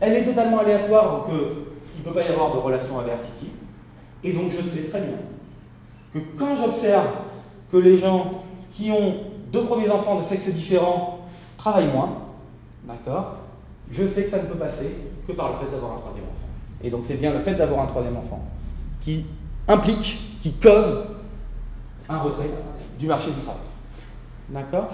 [0.00, 3.22] Elle est totalement aléatoire, donc euh, il ne peut pas y avoir de relation inverse
[3.36, 3.52] ici.
[4.24, 5.18] Et donc je sais très bien
[6.12, 7.06] que quand j'observe
[7.70, 9.14] que les gens qui ont
[9.52, 11.20] deux premiers enfants de sexe différent
[11.56, 12.18] travaillent moins,
[12.82, 13.36] d'accord
[13.92, 14.90] Je sais que ça ne peut passer
[15.24, 16.48] que par le fait d'avoir un troisième enfant.
[16.82, 18.42] Et donc c'est bien le fait d'avoir un troisième enfant
[19.06, 19.24] qui
[19.68, 21.04] implique, qui cause
[22.08, 22.50] un retrait
[22.98, 23.60] du marché du travail.
[24.48, 24.88] D'accord?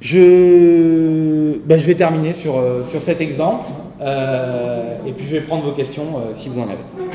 [0.00, 3.70] Je, ben, je vais terminer sur, euh, sur cet exemple
[4.02, 7.05] euh, et puis je vais prendre vos questions euh, si vous en avez.